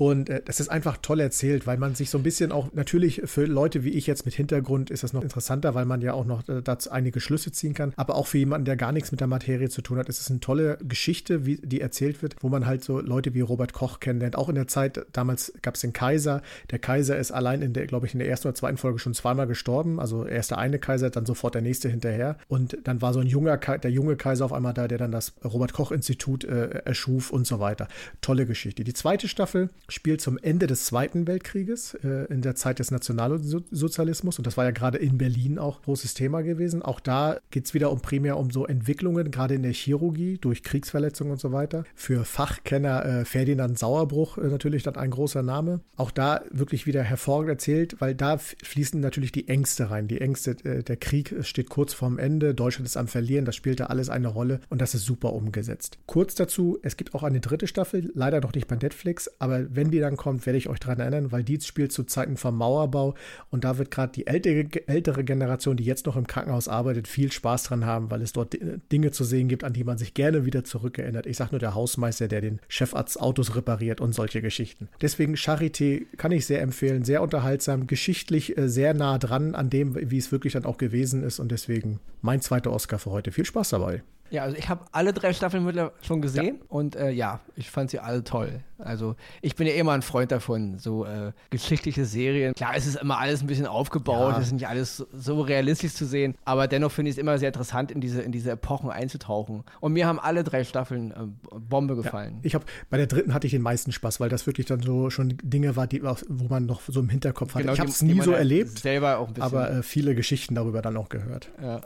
Und 0.00 0.30
äh, 0.30 0.40
das 0.42 0.60
ist 0.60 0.70
einfach 0.70 0.96
toll 1.02 1.20
erzählt, 1.20 1.66
weil 1.66 1.76
man 1.76 1.94
sich 1.94 2.08
so 2.08 2.16
ein 2.16 2.22
bisschen 2.22 2.52
auch, 2.52 2.72
natürlich 2.72 3.20
für 3.26 3.44
Leute 3.44 3.84
wie 3.84 3.90
ich 3.90 4.06
jetzt 4.06 4.24
mit 4.24 4.34
Hintergrund 4.34 4.88
ist 4.88 5.02
das 5.02 5.12
noch 5.12 5.22
interessanter, 5.22 5.74
weil 5.74 5.84
man 5.84 6.00
ja 6.00 6.14
auch 6.14 6.24
noch 6.24 6.48
äh, 6.48 6.62
dazu 6.62 6.90
einige 6.90 7.20
Schlüsse 7.20 7.52
ziehen 7.52 7.74
kann. 7.74 7.92
Aber 7.96 8.14
auch 8.14 8.26
für 8.26 8.38
jemanden, 8.38 8.64
der 8.64 8.78
gar 8.78 8.92
nichts 8.92 9.10
mit 9.10 9.20
der 9.20 9.26
Materie 9.26 9.68
zu 9.68 9.82
tun 9.82 9.98
hat, 9.98 10.08
ist 10.08 10.18
es 10.18 10.30
eine 10.30 10.40
tolle 10.40 10.78
Geschichte, 10.82 11.44
wie 11.44 11.56
die 11.56 11.82
erzählt 11.82 12.22
wird, 12.22 12.36
wo 12.40 12.48
man 12.48 12.64
halt 12.64 12.82
so 12.82 12.98
Leute 12.98 13.34
wie 13.34 13.42
Robert 13.42 13.74
Koch 13.74 14.00
kennenlernt. 14.00 14.36
Auch 14.36 14.48
in 14.48 14.54
der 14.54 14.68
Zeit, 14.68 15.04
damals 15.12 15.52
gab 15.60 15.74
es 15.74 15.82
den 15.82 15.92
Kaiser. 15.92 16.40
Der 16.70 16.78
Kaiser 16.78 17.18
ist 17.18 17.30
allein 17.30 17.60
in 17.60 17.74
der, 17.74 17.86
glaube 17.86 18.06
ich, 18.06 18.14
in 18.14 18.20
der 18.20 18.28
ersten 18.30 18.48
oder 18.48 18.54
zweiten 18.54 18.78
Folge 18.78 19.00
schon 19.00 19.12
zweimal 19.12 19.48
gestorben. 19.48 20.00
Also 20.00 20.24
erst 20.24 20.50
der 20.50 20.56
eine 20.56 20.78
Kaiser, 20.78 21.10
dann 21.10 21.26
sofort 21.26 21.54
der 21.54 21.62
nächste 21.62 21.90
hinterher. 21.90 22.38
Und 22.48 22.78
dann 22.84 23.02
war 23.02 23.12
so 23.12 23.20
ein 23.20 23.26
junger, 23.26 23.58
der 23.58 23.90
junge 23.90 24.16
Kaiser 24.16 24.46
auf 24.46 24.54
einmal 24.54 24.72
da, 24.72 24.88
der 24.88 24.96
dann 24.96 25.12
das 25.12 25.34
Robert 25.44 25.74
Koch 25.74 25.92
Institut 25.92 26.44
äh, 26.44 26.80
erschuf 26.86 27.30
und 27.30 27.46
so 27.46 27.60
weiter. 27.60 27.86
Tolle 28.22 28.46
Geschichte. 28.46 28.82
Die 28.82 28.94
zweite 28.94 29.28
Staffel 29.28 29.68
spielt 29.90 30.20
zum 30.20 30.38
Ende 30.38 30.66
des 30.66 30.84
Zweiten 30.84 31.26
Weltkrieges, 31.26 31.94
äh, 32.02 32.32
in 32.32 32.42
der 32.42 32.54
Zeit 32.54 32.78
des 32.78 32.90
Nationalsozialismus. 32.90 34.38
Und 34.38 34.46
das 34.46 34.56
war 34.56 34.64
ja 34.64 34.70
gerade 34.70 34.98
in 34.98 35.18
Berlin 35.18 35.58
auch 35.58 35.82
großes 35.82 36.14
Thema 36.14 36.42
gewesen. 36.42 36.82
Auch 36.82 37.00
da 37.00 37.38
geht 37.50 37.66
es 37.66 37.74
wieder 37.74 37.90
um 37.90 38.00
primär 38.00 38.36
um 38.36 38.50
so 38.50 38.66
Entwicklungen, 38.66 39.30
gerade 39.30 39.54
in 39.54 39.62
der 39.62 39.72
Chirurgie 39.72 40.38
durch 40.38 40.62
Kriegsverletzungen 40.62 41.32
und 41.32 41.40
so 41.40 41.52
weiter. 41.52 41.84
Für 41.94 42.24
Fachkenner 42.24 43.04
äh, 43.04 43.24
Ferdinand 43.24 43.78
Sauerbruch 43.78 44.38
äh, 44.38 44.46
natürlich 44.46 44.82
dann 44.82 44.96
ein 44.96 45.10
großer 45.10 45.42
Name. 45.42 45.80
Auch 45.96 46.10
da 46.10 46.42
wirklich 46.50 46.86
wieder 46.86 47.02
hervorragend 47.02 47.50
erzählt, 47.50 47.96
weil 48.00 48.14
da 48.14 48.38
fließen 48.38 49.00
natürlich 49.00 49.32
die 49.32 49.48
Ängste 49.48 49.90
rein. 49.90 50.08
Die 50.08 50.20
Ängste, 50.20 50.52
äh, 50.64 50.82
der 50.82 50.96
Krieg 50.96 51.34
steht 51.42 51.68
kurz 51.68 51.94
vorm 51.94 52.18
Ende, 52.18 52.54
Deutschland 52.54 52.86
ist 52.86 52.96
am 52.96 53.08
Verlieren, 53.08 53.44
das 53.44 53.56
spielt 53.56 53.80
da 53.80 53.86
alles 53.86 54.08
eine 54.08 54.28
Rolle 54.28 54.60
und 54.68 54.80
das 54.80 54.94
ist 54.94 55.04
super 55.04 55.32
umgesetzt. 55.32 55.98
Kurz 56.06 56.34
dazu, 56.34 56.78
es 56.82 56.96
gibt 56.96 57.14
auch 57.14 57.22
eine 57.22 57.40
dritte 57.40 57.66
Staffel, 57.66 58.10
leider 58.14 58.40
noch 58.40 58.54
nicht 58.54 58.68
bei 58.68 58.76
Netflix, 58.76 59.30
aber 59.38 59.74
wenn 59.80 59.90
die 59.90 60.00
dann 60.00 60.18
kommt, 60.18 60.44
werde 60.44 60.58
ich 60.58 60.68
euch 60.68 60.78
daran 60.78 61.00
erinnern, 61.00 61.32
weil 61.32 61.42
die 61.42 61.58
spielt 61.58 61.90
zu 61.90 62.04
Zeiten 62.04 62.36
vom 62.36 62.58
Mauerbau 62.58 63.14
und 63.50 63.64
da 63.64 63.78
wird 63.78 63.90
gerade 63.90 64.12
die 64.12 64.26
ältere, 64.26 64.66
ältere 64.86 65.24
Generation, 65.24 65.78
die 65.78 65.84
jetzt 65.84 66.04
noch 66.04 66.16
im 66.16 66.26
Krankenhaus 66.26 66.68
arbeitet, 66.68 67.08
viel 67.08 67.32
Spaß 67.32 67.62
dran 67.62 67.86
haben, 67.86 68.10
weil 68.10 68.20
es 68.20 68.34
dort 68.34 68.58
Dinge 68.92 69.10
zu 69.10 69.24
sehen 69.24 69.48
gibt, 69.48 69.64
an 69.64 69.72
die 69.72 69.84
man 69.84 69.96
sich 69.96 70.12
gerne 70.12 70.44
wieder 70.44 70.64
zurückerinnert. 70.64 71.24
Ich 71.24 71.38
sage 71.38 71.52
nur 71.52 71.60
der 71.60 71.74
Hausmeister, 71.74 72.28
der 72.28 72.42
den 72.42 72.60
Chefarzt 72.68 73.18
Autos 73.18 73.56
repariert 73.56 74.02
und 74.02 74.14
solche 74.14 74.42
Geschichten. 74.42 74.90
Deswegen 75.00 75.34
Charité 75.34 76.04
kann 76.18 76.30
ich 76.30 76.44
sehr 76.44 76.60
empfehlen, 76.60 77.02
sehr 77.02 77.22
unterhaltsam, 77.22 77.86
geschichtlich 77.86 78.58
äh, 78.58 78.68
sehr 78.68 78.92
nah 78.92 79.16
dran 79.16 79.54
an 79.54 79.70
dem, 79.70 79.96
wie 80.10 80.18
es 80.18 80.30
wirklich 80.30 80.52
dann 80.52 80.66
auch 80.66 80.76
gewesen 80.76 81.22
ist 81.22 81.40
und 81.40 81.50
deswegen 81.50 82.00
mein 82.20 82.42
zweiter 82.42 82.70
Oscar 82.70 82.98
für 82.98 83.12
heute. 83.12 83.32
Viel 83.32 83.46
Spaß 83.46 83.70
dabei. 83.70 84.02
Ja, 84.30 84.42
also 84.44 84.56
ich 84.56 84.68
habe 84.68 84.84
alle 84.92 85.12
drei 85.12 85.32
Staffeln 85.32 85.64
mittlerweile 85.64 85.94
schon 86.02 86.22
gesehen 86.22 86.58
ja. 86.60 86.66
und 86.68 86.96
äh, 86.96 87.10
ja, 87.10 87.40
ich 87.56 87.70
fand 87.70 87.90
sie 87.90 87.98
alle 87.98 88.24
toll. 88.24 88.60
Also 88.78 89.16
ich 89.42 89.56
bin 89.56 89.66
ja 89.66 89.74
immer 89.74 89.92
ein 89.92 90.02
Freund 90.02 90.32
davon, 90.32 90.78
so 90.78 91.04
äh, 91.04 91.32
geschichtliche 91.50 92.04
Serien. 92.04 92.54
Klar, 92.54 92.72
es 92.76 92.86
ist 92.86 92.96
immer 92.96 93.18
alles 93.18 93.42
ein 93.42 93.46
bisschen 93.46 93.66
aufgebaut, 93.66 94.36
es 94.38 94.46
ist 94.46 94.52
nicht 94.52 94.68
alles 94.68 95.04
so 95.12 95.40
realistisch 95.40 95.94
zu 95.94 96.06
sehen, 96.06 96.34
aber 96.44 96.68
dennoch 96.68 96.92
finde 96.92 97.10
ich 97.10 97.16
es 97.16 97.18
immer 97.18 97.38
sehr 97.38 97.48
interessant, 97.48 97.90
in 97.90 98.00
diese, 98.00 98.22
in 98.22 98.32
diese 98.32 98.52
Epochen 98.52 98.90
einzutauchen. 98.90 99.64
Und 99.80 99.92
mir 99.92 100.06
haben 100.06 100.18
alle 100.18 100.44
drei 100.44 100.64
Staffeln 100.64 101.10
äh, 101.10 101.14
Bombe 101.58 101.96
gefallen. 101.96 102.34
Ja, 102.36 102.40
ich 102.44 102.54
habe 102.54 102.64
bei 102.88 102.96
der 102.96 103.06
dritten 103.06 103.34
hatte 103.34 103.46
ich 103.46 103.52
den 103.52 103.62
meisten 103.62 103.92
Spaß, 103.92 104.20
weil 104.20 104.28
das 104.28 104.46
wirklich 104.46 104.66
dann 104.66 104.80
so 104.80 105.10
schon 105.10 105.36
Dinge 105.42 105.76
war, 105.76 105.86
die, 105.86 106.02
wo 106.02 106.44
man 106.48 106.66
noch 106.66 106.80
so 106.86 107.00
im 107.00 107.08
Hinterkopf 107.08 107.54
hatte. 107.54 107.64
Genau, 107.64 107.74
ich 107.74 107.80
habe 107.80 107.90
es 107.90 108.02
nie 108.02 108.20
so 108.20 108.32
erlebt, 108.32 108.78
selber 108.78 109.18
auch 109.18 109.28
ein 109.28 109.34
bisschen. 109.34 109.46
aber 109.46 109.70
äh, 109.70 109.82
viele 109.82 110.14
Geschichten 110.14 110.54
darüber 110.54 110.82
dann 110.82 110.96
auch 110.96 111.08
gehört. 111.08 111.50
Ja. 111.60 111.80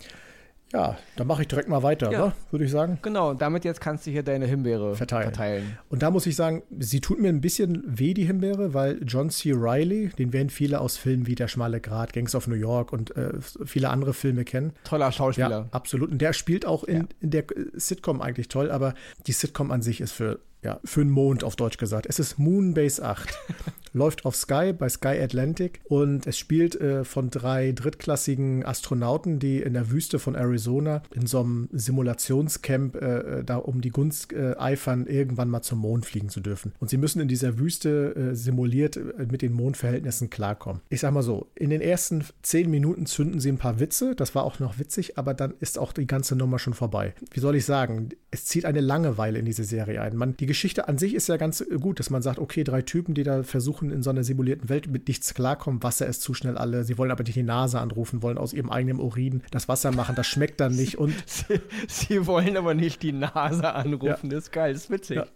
Ja, 0.75 0.97
dann 1.14 1.28
mache 1.28 1.43
ich 1.43 1.49
direkt 1.49 1.69
mal 1.69 1.85
weiter, 1.85 2.11
ja. 2.11 2.33
würde 2.50 2.64
ich 2.64 2.71
sagen. 2.73 2.99
Genau, 3.02 3.31
und 3.31 3.40
damit 3.40 3.64
jetzt 3.64 3.81
kannst 3.81 4.07
du 4.07 4.11
hier 4.11 4.25
deine 4.25 4.47
Himbeere 4.47 4.97
verteilen. 4.97 5.23
verteilen. 5.23 5.78
Und 5.88 6.02
da 6.02 6.11
muss 6.11 6.26
ich 6.26 6.35
sagen, 6.35 6.64
sie 6.81 7.00
tut 7.00 7.21
mir 7.21 7.28
ein 7.28 7.40
bisschen 7.40 7.85
weh, 7.87 8.12
die 8.12 8.25
Himbeere, 8.25 8.75
weil 8.75 8.99
John 9.07 9.31
C. 9.31 9.52
Riley, 9.52 10.09
den 10.19 10.33
werden 10.33 10.50
viele 10.50 10.81
aus 10.81 10.97
Filmen 10.97 11.28
wie 11.28 11.37
Der 11.37 11.47
schmale 11.47 11.81
Grat, 11.81 12.12
Gangs 12.12 12.35
of 12.35 12.49
New 12.49 12.57
York 12.57 12.93
und 12.93 13.16
äh, 13.16 13.35
viele 13.40 13.88
andere 13.90 14.14
Filme 14.14 14.45
kennen. 14.45 14.73
Toller 14.83 15.12
Schauspieler. 15.12 15.49
Ja, 15.49 15.69
absolut. 15.71 16.11
Und 16.11 16.19
der 16.19 16.33
spielt 16.33 16.66
auch 16.66 16.83
in, 16.83 16.97
ja. 16.97 17.04
in 17.21 17.31
der 17.31 17.45
Sitcom 17.75 18.21
eigentlich 18.21 18.49
toll, 18.49 18.73
aber 18.73 18.95
die 19.28 19.33
Sitcom 19.33 19.71
an 19.71 19.81
sich 19.81 20.00
ist 20.00 20.11
für 20.11 20.40
ja, 20.64 20.80
für 20.85 21.04
den 21.04 21.11
Mond 21.11 21.44
auf 21.44 21.56
Deutsch 21.56 21.76
gesagt. 21.76 22.06
Es 22.09 22.18
ist 22.18 22.38
Moonbase 22.38 23.04
8. 23.04 23.28
Läuft 23.92 24.25
auf 24.25 24.35
Sky 24.35 24.73
bei 24.76 24.88
Sky 24.88 25.21
Atlantic 25.21 25.80
und 25.85 26.26
es 26.26 26.37
spielt 26.37 26.75
äh, 26.80 27.04
von 27.04 27.30
drei 27.30 27.71
drittklassigen 27.71 28.64
Astronauten, 28.64 29.38
die 29.38 29.61
in 29.61 29.75
der 29.75 29.92
Wüste 29.92 30.18
von 30.18 30.35
Arizona 30.35 31.04
in 31.14 31.26
so 31.26 31.38
einem 31.38 31.68
Simulationscamp 31.71 32.97
äh, 32.97 33.18
äh, 33.18 33.44
da 33.44 33.59
um 33.59 33.80
die 33.83 33.90
Gunst 33.90 34.33
äh, 34.33 34.56
eifern, 34.59 35.06
irgendwann 35.06 35.49
mal 35.49 35.62
zum 35.62 35.78
Mond 35.78 36.06
fliegen 36.06 36.28
zu 36.28 36.40
dürfen. 36.40 36.73
Und 36.80 36.90
sie 36.90 36.97
müssen 36.97 37.21
in 37.21 37.28
dieser 37.28 37.59
Wüste 37.61 38.16
äh, 38.16 38.35
simuliert 38.35 38.97
äh, 38.97 39.26
mit 39.30 39.42
den 39.42 39.52
Mondverhältnissen 39.52 40.28
klarkommen. 40.28 40.80
Ich 40.88 41.00
sag 41.00 41.12
mal 41.12 41.23
so, 41.23 41.47
in 41.54 41.71
den 41.71 41.80
ersten 41.80 42.25
zehn 42.42 42.68
Minuten 42.71 43.06
zünden 43.06 43.38
sie 43.38 43.50
ein 43.50 43.59
paar 43.59 43.78
Witze, 43.78 44.16
das 44.16 44.35
war 44.35 44.42
auch 44.42 44.59
noch 44.59 44.80
witzig, 44.80 45.18
aber 45.18 45.35
dann 45.35 45.54
ist 45.61 45.78
auch 45.78 45.92
die 45.92 46.09
ganze 46.09 46.35
Nummer 46.35 46.59
schon 46.59 46.74
vorbei. 46.74 47.14
Wie 47.31 47.40
soll 47.40 47.55
ich 47.55 47.64
sagen? 47.64 48.09
Es 48.33 48.46
zieht 48.46 48.64
eine 48.64 48.81
Langeweile 48.81 49.38
in 49.38 49.44
diese 49.44 49.62
Serie 49.62 50.00
ein. 50.00 50.16
Man, 50.16 50.37
die 50.37 50.46
Geschichte 50.55 50.87
an 50.87 50.99
sich 50.99 51.14
ist 51.14 51.29
ja 51.29 51.37
ganz 51.37 51.64
gut, 51.81 51.99
dass 51.99 52.11
man 52.11 52.23
sagt, 52.23 52.38
okay, 52.38 52.62
drei 52.62 52.81
Typen, 52.81 53.12
die 53.14 53.25
da 53.25 53.43
versuchen, 53.43 53.90
in 53.90 54.05
so 54.05 54.11
einer 54.11 54.23
simulierten 54.23 54.69
Welt 54.69 54.87
mit 54.87 55.09
nichts 55.09 55.35
klarkommen. 55.35 55.83
Wasser 55.83 56.07
ist 56.07 56.23
zu 56.23 56.33
schnell 56.33 56.57
alle. 56.57 56.85
Sie 56.85 56.97
wollen 56.97 57.11
aber 57.11 57.25
nicht 57.25 57.35
die 57.35 57.43
Nase 57.43 57.81
anrufen, 57.81 58.23
wollen 58.23 58.38
aus 58.38 58.53
ihrem 58.53 58.71
eigenen 58.71 59.01
Urin 59.01 59.43
das 59.51 59.67
Wasser 59.67 59.90
machen. 59.90 60.14
Das 60.14 60.29
schmeckt 60.29 60.61
dann 60.61 60.77
nicht. 60.77 60.97
Und 60.97 61.12
sie, 61.27 61.61
sie 61.88 62.29
wollen 62.29 62.57
aber 62.57 62.73
nicht 62.75 63.03
die 63.03 63.11
Nase 63.11 63.75
anrufen. 63.75 64.31
Ja. 64.31 64.37
Das 64.37 64.45
ist 64.45 64.53
geil, 64.53 64.75
das 64.75 64.85
ist 64.85 64.90
witzig. 64.90 65.17
Ja. 65.17 65.27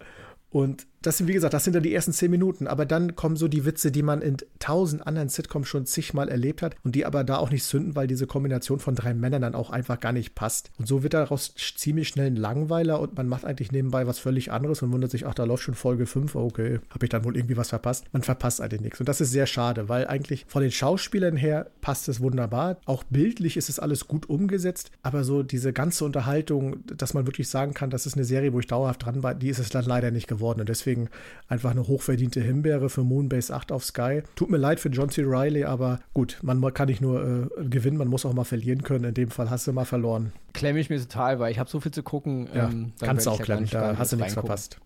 Und 0.51 0.87
das 1.01 1.17
sind, 1.17 1.27
wie 1.27 1.33
gesagt, 1.33 1.53
das 1.53 1.63
sind 1.63 1.75
dann 1.75 1.83
die 1.83 1.93
ersten 1.93 2.13
zehn 2.13 2.31
Minuten. 2.31 2.67
Aber 2.67 2.85
dann 2.85 3.15
kommen 3.15 3.35
so 3.35 3.47
die 3.47 3.65
Witze, 3.65 3.91
die 3.91 4.03
man 4.03 4.21
in 4.21 4.37
tausend 4.59 5.05
anderen 5.05 5.29
Sitcoms 5.29 5.67
schon 5.67 5.85
zigmal 5.85 6.29
erlebt 6.29 6.61
hat 6.61 6.75
und 6.83 6.95
die 6.95 7.05
aber 7.05 7.23
da 7.23 7.37
auch 7.37 7.51
nicht 7.51 7.63
zünden, 7.63 7.95
weil 7.95 8.07
diese 8.07 8.27
Kombination 8.27 8.79
von 8.79 8.95
drei 8.95 9.13
Männern 9.13 9.41
dann 9.41 9.55
auch 9.55 9.69
einfach 9.69 9.99
gar 9.99 10.11
nicht 10.11 10.35
passt. 10.35 10.71
Und 10.77 10.87
so 10.87 11.03
wird 11.03 11.13
daraus 11.13 11.53
ziemlich 11.55 12.09
schnell 12.09 12.27
ein 12.27 12.35
Langweiler 12.35 12.99
und 12.99 13.17
man 13.17 13.27
macht 13.27 13.45
eigentlich 13.45 13.71
nebenbei 13.71 14.07
was 14.07 14.19
völlig 14.19 14.51
anderes 14.51 14.81
und 14.81 14.91
wundert 14.91 15.11
sich, 15.11 15.25
ach, 15.25 15.33
da 15.33 15.43
läuft 15.45 15.63
schon 15.63 15.75
Folge 15.75 16.05
5, 16.05 16.35
okay, 16.35 16.79
habe 16.89 17.05
ich 17.05 17.09
dann 17.09 17.23
wohl 17.23 17.35
irgendwie 17.35 17.57
was 17.57 17.69
verpasst. 17.69 18.05
Man 18.11 18.23
verpasst 18.23 18.61
eigentlich 18.61 18.81
nichts. 18.81 18.99
Und 18.99 19.09
das 19.09 19.21
ist 19.21 19.31
sehr 19.31 19.47
schade, 19.47 19.89
weil 19.89 20.07
eigentlich 20.07 20.45
von 20.47 20.61
den 20.61 20.71
Schauspielern 20.71 21.37
her 21.37 21.71
passt 21.81 22.09
es 22.09 22.19
wunderbar. 22.19 22.77
Auch 22.85 23.03
bildlich 23.03 23.57
ist 23.57 23.69
es 23.69 23.79
alles 23.79 24.07
gut 24.07 24.29
umgesetzt, 24.29 24.91
aber 25.01 25.23
so 25.23 25.43
diese 25.43 25.73
ganze 25.73 26.05
Unterhaltung, 26.05 26.85
dass 26.85 27.13
man 27.13 27.25
wirklich 27.25 27.49
sagen 27.49 27.73
kann, 27.73 27.89
das 27.89 28.05
ist 28.05 28.15
eine 28.15 28.25
Serie, 28.25 28.53
wo 28.53 28.59
ich 28.59 28.67
dauerhaft 28.67 29.05
dran 29.05 29.23
war, 29.23 29.35
die 29.35 29.49
ist 29.49 29.59
es 29.59 29.69
dann 29.69 29.85
leider 29.85 30.11
nicht 30.11 30.27
geworden. 30.27 30.59
Und 30.59 30.69
deswegen 30.69 30.88
deswegen 30.89 31.09
einfach 31.47 31.71
eine 31.71 31.87
hochverdiente 31.87 32.41
Himbeere 32.41 32.89
für 32.89 33.03
Moonbase 33.03 33.53
8 33.53 33.71
auf 33.71 33.85
Sky. 33.85 34.23
Tut 34.35 34.49
mir 34.49 34.57
leid 34.57 34.79
für 34.79 34.89
John 34.89 35.09
C. 35.09 35.21
Riley, 35.23 35.65
aber 35.65 35.99
gut, 36.13 36.37
man 36.41 36.73
kann 36.73 36.87
nicht 36.87 37.01
nur 37.01 37.49
äh, 37.59 37.63
gewinnen, 37.65 37.97
man 37.97 38.07
muss 38.07 38.25
auch 38.25 38.33
mal 38.33 38.43
verlieren 38.43 38.83
können. 38.83 39.05
In 39.05 39.13
dem 39.13 39.31
Fall 39.31 39.49
hast 39.49 39.67
du 39.67 39.73
mal 39.73 39.85
verloren. 39.85 40.31
Klemme 40.53 40.79
ich 40.79 40.89
mir 40.89 40.99
total, 40.99 41.39
weil 41.39 41.51
ich 41.51 41.59
habe 41.59 41.69
so 41.69 41.79
viel 41.79 41.91
zu 41.91 42.03
gucken. 42.03 42.49
Ja, 42.53 42.69
ähm, 42.69 42.93
kannst 42.99 43.25
du 43.25 43.31
auch 43.31 43.41
klemmen, 43.41 43.67
da 43.71 43.97
hast 43.97 44.11
du 44.13 44.17
nichts 44.17 44.33
verpasst. 44.33 44.79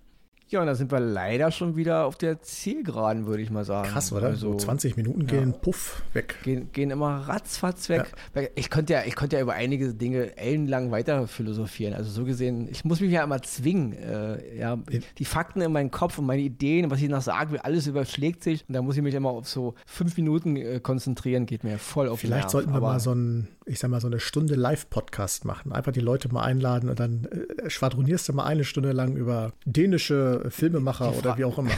Ja, 0.54 0.62
und 0.62 0.68
da 0.68 0.76
sind 0.76 0.92
wir 0.92 1.00
leider 1.00 1.50
schon 1.50 1.76
wieder 1.76 2.06
auf 2.06 2.16
der 2.16 2.40
Zielgeraden, 2.44 3.26
würde 3.26 3.42
ich 3.42 3.50
mal 3.50 3.66
sagen. 3.66 3.90
Krass, 3.90 4.14
oder? 4.14 4.28
Also, 4.28 4.52
so 4.52 4.58
20 4.58 4.98
Minuten 4.98 5.26
gehen, 5.26 5.50
ja, 5.52 5.58
puff, 5.58 6.04
weg. 6.14 6.36
Gehen, 6.44 6.72
gehen 6.72 6.92
immer 6.92 7.28
ratzfatz 7.28 7.90
weg. 7.90 8.12
Ja. 8.36 8.44
Ich, 8.54 8.70
konnte 8.70 8.94
ja, 8.94 9.02
ich 9.04 9.16
konnte 9.16 9.38
ja 9.38 9.42
über 9.42 9.54
einige 9.54 9.96
Dinge 9.96 10.38
ellenlang 10.38 10.92
weiter 10.92 11.26
philosophieren. 11.26 11.96
Also 11.96 12.12
so 12.12 12.24
gesehen, 12.24 12.68
ich 12.70 12.86
muss 12.86 13.00
mich 13.00 13.12
ja 13.12 13.24
immer 13.24 13.42
zwingen. 13.42 13.94
Äh, 13.94 14.60
ja, 14.60 14.78
die 15.18 15.26
Fakten 15.26 15.60
in 15.60 15.72
meinem 15.72 15.90
Kopf 15.90 16.20
und 16.20 16.28
meine 16.28 16.44
Ideen, 16.44 16.92
was 16.92 17.02
ich 17.02 17.10
noch 17.10 17.26
will, 17.26 17.58
alles 17.58 17.88
überschlägt 17.88 18.44
sich. 18.44 18.64
Und 18.68 18.76
da 18.76 18.84
muss 18.84 18.96
ich 18.96 19.02
mich 19.02 19.16
immer 19.16 19.30
auf 19.30 19.48
so 19.48 19.74
fünf 19.88 20.16
Minuten 20.18 20.56
äh, 20.56 20.80
konzentrieren, 20.80 21.48
geht 21.48 21.64
mir 21.64 21.80
voll 21.80 22.10
auf 22.10 22.20
Vielleicht 22.20 22.44
Nerv. 22.44 22.52
sollten 22.52 22.74
wir 22.74 22.80
mal 22.80 23.00
so 23.00 23.16
ein, 23.16 23.48
ich 23.66 23.80
sag 23.80 23.90
mal, 23.90 24.02
so 24.02 24.08
eine 24.08 24.20
Stunde 24.20 24.56
Live-Podcast 24.56 25.46
machen. 25.46 25.72
Einfach 25.72 25.92
die 25.92 26.00
Leute 26.00 26.32
mal 26.32 26.44
einladen 26.44 26.90
und 26.90 27.00
dann 27.00 27.26
äh, 27.26 27.70
schwadronierst 27.70 28.28
du 28.30 28.34
mal 28.34 28.46
eine 28.46 28.64
Stunde 28.64 28.92
lang 28.92 29.16
über 29.16 29.54
dänische 29.66 30.46
Filmemacher 30.50 31.16
oder 31.18 31.38
wie 31.38 31.46
auch 31.46 31.58
immer. 31.58 31.72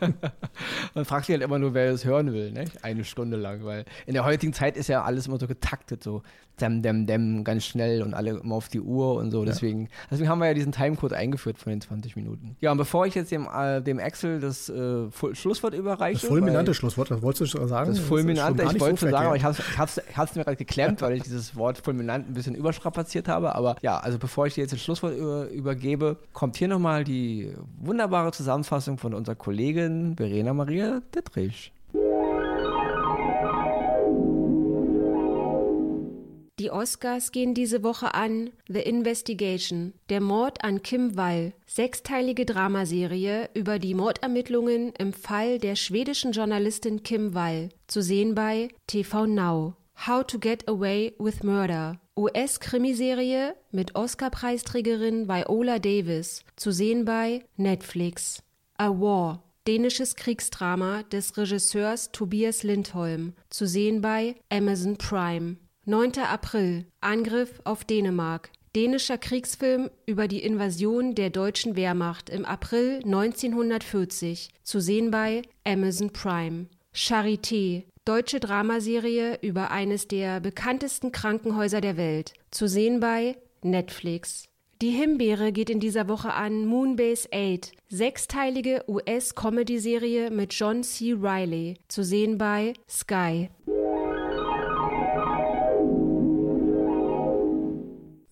Man 0.94 1.04
fragt 1.04 1.26
sich 1.26 1.34
halt 1.34 1.42
immer 1.42 1.58
nur, 1.58 1.74
wer 1.74 1.90
das 1.92 2.04
hören 2.04 2.32
will, 2.32 2.52
ne? 2.52 2.64
eine 2.82 3.04
Stunde 3.04 3.36
lang, 3.36 3.64
weil 3.64 3.84
in 4.06 4.14
der 4.14 4.24
heutigen 4.24 4.52
Zeit 4.52 4.76
ist 4.76 4.88
ja 4.88 5.02
alles 5.02 5.26
immer 5.26 5.38
so 5.38 5.46
getaktet, 5.46 6.02
so 6.02 6.22
dem, 6.60 6.82
dem, 6.82 7.06
dem, 7.06 7.44
ganz 7.44 7.64
schnell 7.64 8.02
und 8.02 8.14
alle 8.14 8.38
immer 8.38 8.54
auf 8.54 8.68
die 8.68 8.80
Uhr 8.80 9.16
und 9.16 9.30
so. 9.30 9.44
Deswegen, 9.44 9.84
ja. 9.84 9.88
deswegen 10.10 10.28
haben 10.28 10.38
wir 10.38 10.46
ja 10.46 10.54
diesen 10.54 10.72
Timecode 10.72 11.14
eingeführt 11.14 11.58
von 11.58 11.70
den 11.70 11.80
20 11.80 12.14
Minuten. 12.14 12.56
Ja, 12.60 12.70
und 12.72 12.78
bevor 12.78 13.06
ich 13.06 13.14
jetzt 13.14 13.32
dem, 13.32 13.48
äh, 13.52 13.80
dem 13.80 13.98
Axel 13.98 14.38
das 14.38 14.68
äh, 14.68 15.06
Schlusswort 15.32 15.74
überreiche. 15.74 16.20
Das 16.20 16.28
fulminante 16.28 16.74
Schlusswort, 16.74 17.10
was 17.10 17.22
wolltest 17.22 17.54
du 17.54 17.66
sagen? 17.66 17.90
Das 17.90 17.98
fulminante, 17.98 18.62
ich 18.62 18.80
wollte 18.80 18.98
schon 18.98 19.10
sagen, 19.10 19.26
aber 19.26 19.36
ich 19.36 19.44
habe 19.44 19.56
es 19.56 20.34
mir 20.34 20.44
gerade 20.44 20.56
geklemmt, 20.56 21.02
weil 21.02 21.14
ich 21.16 21.24
dieses 21.32 21.56
Wort 21.56 21.78
fulminant 21.78 22.28
ein 22.28 22.34
bisschen 22.34 22.54
überstrapaziert 22.54 23.28
habe. 23.28 23.54
Aber 23.54 23.76
ja, 23.82 23.98
also 23.98 24.18
bevor 24.18 24.46
ich 24.46 24.54
dir 24.54 24.62
jetzt 24.62 24.72
das 24.72 24.82
Schlusswort 24.82 25.16
über, 25.16 25.48
übergebe, 25.48 26.18
kommt 26.32 26.56
hier 26.56 26.68
nochmal 26.68 27.04
die 27.04 27.52
wunderbare 27.78 28.32
Zusammenfassung 28.32 28.98
von 28.98 29.14
unserer 29.14 29.34
Kollegin 29.34 30.16
Verena 30.16 30.52
Maria 30.52 31.00
Dittrich. 31.14 31.72
Die 36.62 36.70
Oscars 36.70 37.32
gehen 37.32 37.54
diese 37.54 37.82
Woche 37.82 38.14
an 38.14 38.50
The 38.68 38.78
Investigation, 38.78 39.94
der 40.10 40.20
Mord 40.20 40.62
an 40.62 40.80
Kim 40.82 41.16
Wall, 41.16 41.54
sechsteilige 41.66 42.44
Dramaserie 42.44 43.48
über 43.54 43.80
die 43.80 43.94
Mordermittlungen 43.94 44.92
im 44.96 45.12
Fall 45.12 45.58
der 45.58 45.74
schwedischen 45.74 46.30
Journalistin 46.30 47.02
Kim 47.02 47.34
Wall, 47.34 47.70
zu 47.88 48.00
sehen 48.00 48.36
bei 48.36 48.68
TV 48.86 49.26
Now. 49.26 49.74
How 49.94 50.26
to 50.26 50.38
Get 50.38 50.68
Away 50.68 51.14
with 51.18 51.44
Murder, 51.44 52.00
US-Krimiserie 52.18 53.54
mit 53.70 53.94
Oscar-Preisträgerin 53.94 55.28
Viola 55.28 55.78
Davis, 55.78 56.44
zu 56.56 56.72
sehen 56.72 57.04
bei 57.04 57.44
Netflix. 57.56 58.42
A 58.78 58.88
War, 58.88 59.44
dänisches 59.68 60.16
Kriegsdrama 60.16 61.04
des 61.04 61.36
Regisseurs 61.36 62.10
Tobias 62.10 62.64
Lindholm, 62.64 63.34
zu 63.48 63.66
sehen 63.66 64.00
bei 64.00 64.34
Amazon 64.50 64.96
Prime. 64.96 65.56
9. 65.84 66.18
April 66.18 66.86
Angriff 67.00 67.60
auf 67.64 67.84
Dänemark. 67.84 68.50
Dänischer 68.74 69.18
Kriegsfilm 69.18 69.90
über 70.06 70.26
die 70.28 70.42
Invasion 70.42 71.14
der 71.14 71.30
deutschen 71.30 71.76
Wehrmacht 71.76 72.30
im 72.30 72.44
April 72.44 73.02
1940, 73.04 74.48
zu 74.62 74.80
sehen 74.80 75.10
bei 75.10 75.42
Amazon 75.64 76.10
Prime. 76.12 76.66
Charité, 76.94 77.84
deutsche 78.04 78.40
Dramaserie 78.40 79.38
über 79.42 79.70
eines 79.70 80.08
der 80.08 80.40
bekanntesten 80.40 81.12
Krankenhäuser 81.12 81.80
der 81.80 81.96
Welt, 81.96 82.32
zu 82.50 82.66
sehen 82.66 83.00
bei 83.00 83.36
Netflix. 83.62 84.48
Die 84.82 84.90
Himbeere 84.90 85.52
geht 85.52 85.70
in 85.70 85.78
dieser 85.78 86.08
Woche 86.08 86.32
an 86.32 86.66
Moonbase 86.66 87.28
8, 87.32 87.70
sechsteilige 87.88 88.82
US-Comedy-Serie 88.88 90.32
mit 90.32 90.52
John 90.54 90.82
C. 90.82 91.12
Riley, 91.12 91.76
zu 91.86 92.02
sehen 92.02 92.36
bei 92.36 92.72
Sky. 92.88 93.48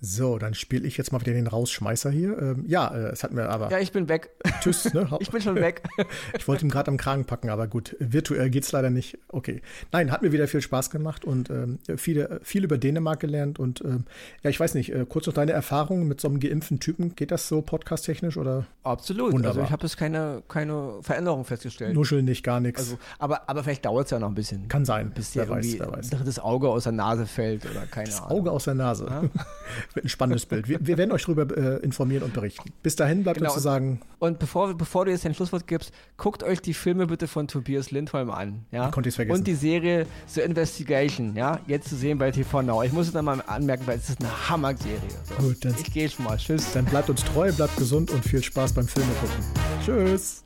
So, 0.03 0.39
dann 0.39 0.55
spiele 0.55 0.87
ich 0.89 0.97
jetzt 0.97 1.13
mal 1.13 1.21
wieder 1.21 1.35
den 1.35 1.47
Rausschmeißer 1.47 2.11
hier. 2.11 2.39
Ähm, 2.41 2.65
ja, 2.67 2.89
äh, 2.89 3.11
es 3.11 3.23
hat 3.23 3.33
mir 3.33 3.51
aber. 3.51 3.71
Ja, 3.71 3.79
ich 3.81 3.93
bin 3.93 4.09
weg. 4.09 4.31
Tschüss, 4.61 4.95
ne? 4.95 5.07
ich 5.21 5.31
bin 5.31 5.43
schon 5.43 5.57
weg. 5.57 5.83
ich 6.39 6.49
wollte 6.49 6.65
ihn 6.65 6.71
gerade 6.71 6.91
am 6.91 6.97
Kragen 6.97 7.27
packen, 7.27 7.51
aber 7.51 7.69
gut, 7.69 7.97
virtuell 7.99 8.49
geht's 8.49 8.73
leider 8.73 8.89
nicht. 8.89 9.19
Okay. 9.29 9.61
Nein, 9.93 10.11
hat 10.11 10.23
mir 10.23 10.33
wieder 10.33 10.49
viel 10.49 10.63
Spaß 10.63 10.89
gemacht 10.91 11.27
und 11.27 11.51
ähm, 11.51 11.79
viele, 11.97 12.41
viel 12.43 12.65
über 12.65 12.79
Dänemark 12.79 13.21
gelernt. 13.21 13.59
Und 13.59 13.85
ähm, 13.85 14.05
ja, 14.43 14.49
ich 14.49 14.59
weiß 14.59 14.75
nicht, 14.75 14.91
äh, 14.91 15.05
kurz 15.07 15.27
noch 15.27 15.35
deine 15.35 15.53
Erfahrungen 15.53 16.09
mit 16.09 16.19
so 16.21 16.29
einem 16.29 16.41
geimpften 16.41 16.81
Typen. 16.81 17.15
Geht 17.15 17.31
das 17.31 17.47
so 17.47 17.61
podcast-technisch 17.61 18.39
oder? 18.39 18.67
Absolut. 18.83 19.33
Wunderbar. 19.33 19.51
Also 19.51 19.67
ich 19.67 19.71
habe 19.71 19.83
jetzt 19.83 19.99
keine, 19.99 20.43
keine 20.49 20.95
Veränderung 21.03 21.45
festgestellt. 21.45 21.95
Nuscheln 21.95 22.25
nicht, 22.25 22.43
gar 22.43 22.61
nichts. 22.61 22.81
Also, 22.81 22.99
aber, 23.19 23.51
aber 23.51 23.63
vielleicht 23.65 23.85
dauert 23.85 24.07
es 24.07 24.13
ja 24.13 24.19
noch 24.19 24.29
ein 24.29 24.35
bisschen. 24.35 24.67
Kann 24.69 24.87
sein. 24.87 25.11
Bis 25.11 25.33
dir 25.33 25.41
wer 25.41 25.51
weiß, 25.51 25.79
wer 25.79 25.93
weiß. 25.93 26.09
drittes 26.09 26.39
Auge 26.39 26.71
aus 26.71 26.85
der 26.85 26.93
Nase 26.93 27.27
fällt 27.27 27.71
oder 27.71 27.85
keine 27.85 28.07
Das 28.09 28.23
Ahnung. 28.23 28.39
Auge 28.39 28.51
aus 28.51 28.65
der 28.65 28.75
Nase. 28.75 29.07
Ja. 29.07 29.23
Wird 29.95 30.05
ein 30.07 30.09
spannendes 30.09 30.47
Bild. 30.47 30.69
Wir, 30.69 30.79
wir 30.87 30.99
werden 30.99 31.13
euch 31.13 31.23
darüber 31.25 31.57
äh, 31.57 31.77
informieren 31.83 32.23
und 32.23 32.33
berichten. 32.33 32.71
Bis 32.83 32.97
dahin 32.97 33.23
bleibt 33.23 33.39
Genau. 33.39 33.51
uns 33.51 33.55
zu 33.55 33.61
sagen, 33.61 34.01
Und 34.19 34.39
bevor, 34.39 34.75
bevor 34.75 35.05
du 35.05 35.11
jetzt 35.11 35.25
dein 35.25 35.35
Schlusswort 35.35 35.67
gibst, 35.67 35.93
guckt 36.17 36.43
euch 36.43 36.61
die 36.61 36.75
Filme 36.75 37.07
bitte 37.07 37.27
von 37.29 37.49
Tobias 37.49 37.91
Lindholm 37.91 38.31
an. 38.31 38.65
Ja? 38.71 38.91
Konnte 38.91 39.09
ich's 39.09 39.17
vergessen? 39.17 39.39
Und 39.41 39.47
die 39.47 39.55
Serie 39.55 40.07
The 40.27 40.43
Investigation, 40.43 41.35
ja, 41.37 41.59
jetzt 41.67 41.89
zu 41.89 41.97
sehen 41.97 42.19
bei 42.19 42.31
TV 42.31 42.63
Now. 42.63 42.83
Ich 42.83 42.93
muss 42.93 43.09
es 43.09 43.15
nochmal 43.15 43.43
anmerken, 43.47 43.87
weil 43.87 43.99
es 43.99 44.09
ist 44.11 44.21
eine 44.21 44.49
Hammer-Serie. 44.49 44.99
So. 45.25 45.35
Gut, 45.47 45.65
dann- 45.65 45.75
ich 45.81 45.93
gehe 45.93 46.09
schon 46.09 46.25
mal. 46.25 46.37
Tschüss. 46.37 46.73
dann 46.73 46.85
bleibt 46.85 47.11
uns 47.11 47.25
treu, 47.25 47.51
bleibt 47.53 47.77
gesund 47.77 48.11
und 48.11 48.25
viel 48.25 48.43
Spaß 48.43 48.73
beim 48.73 48.87
Filme 48.87 49.11
gucken. 49.21 49.45
Tschüss. 49.85 50.43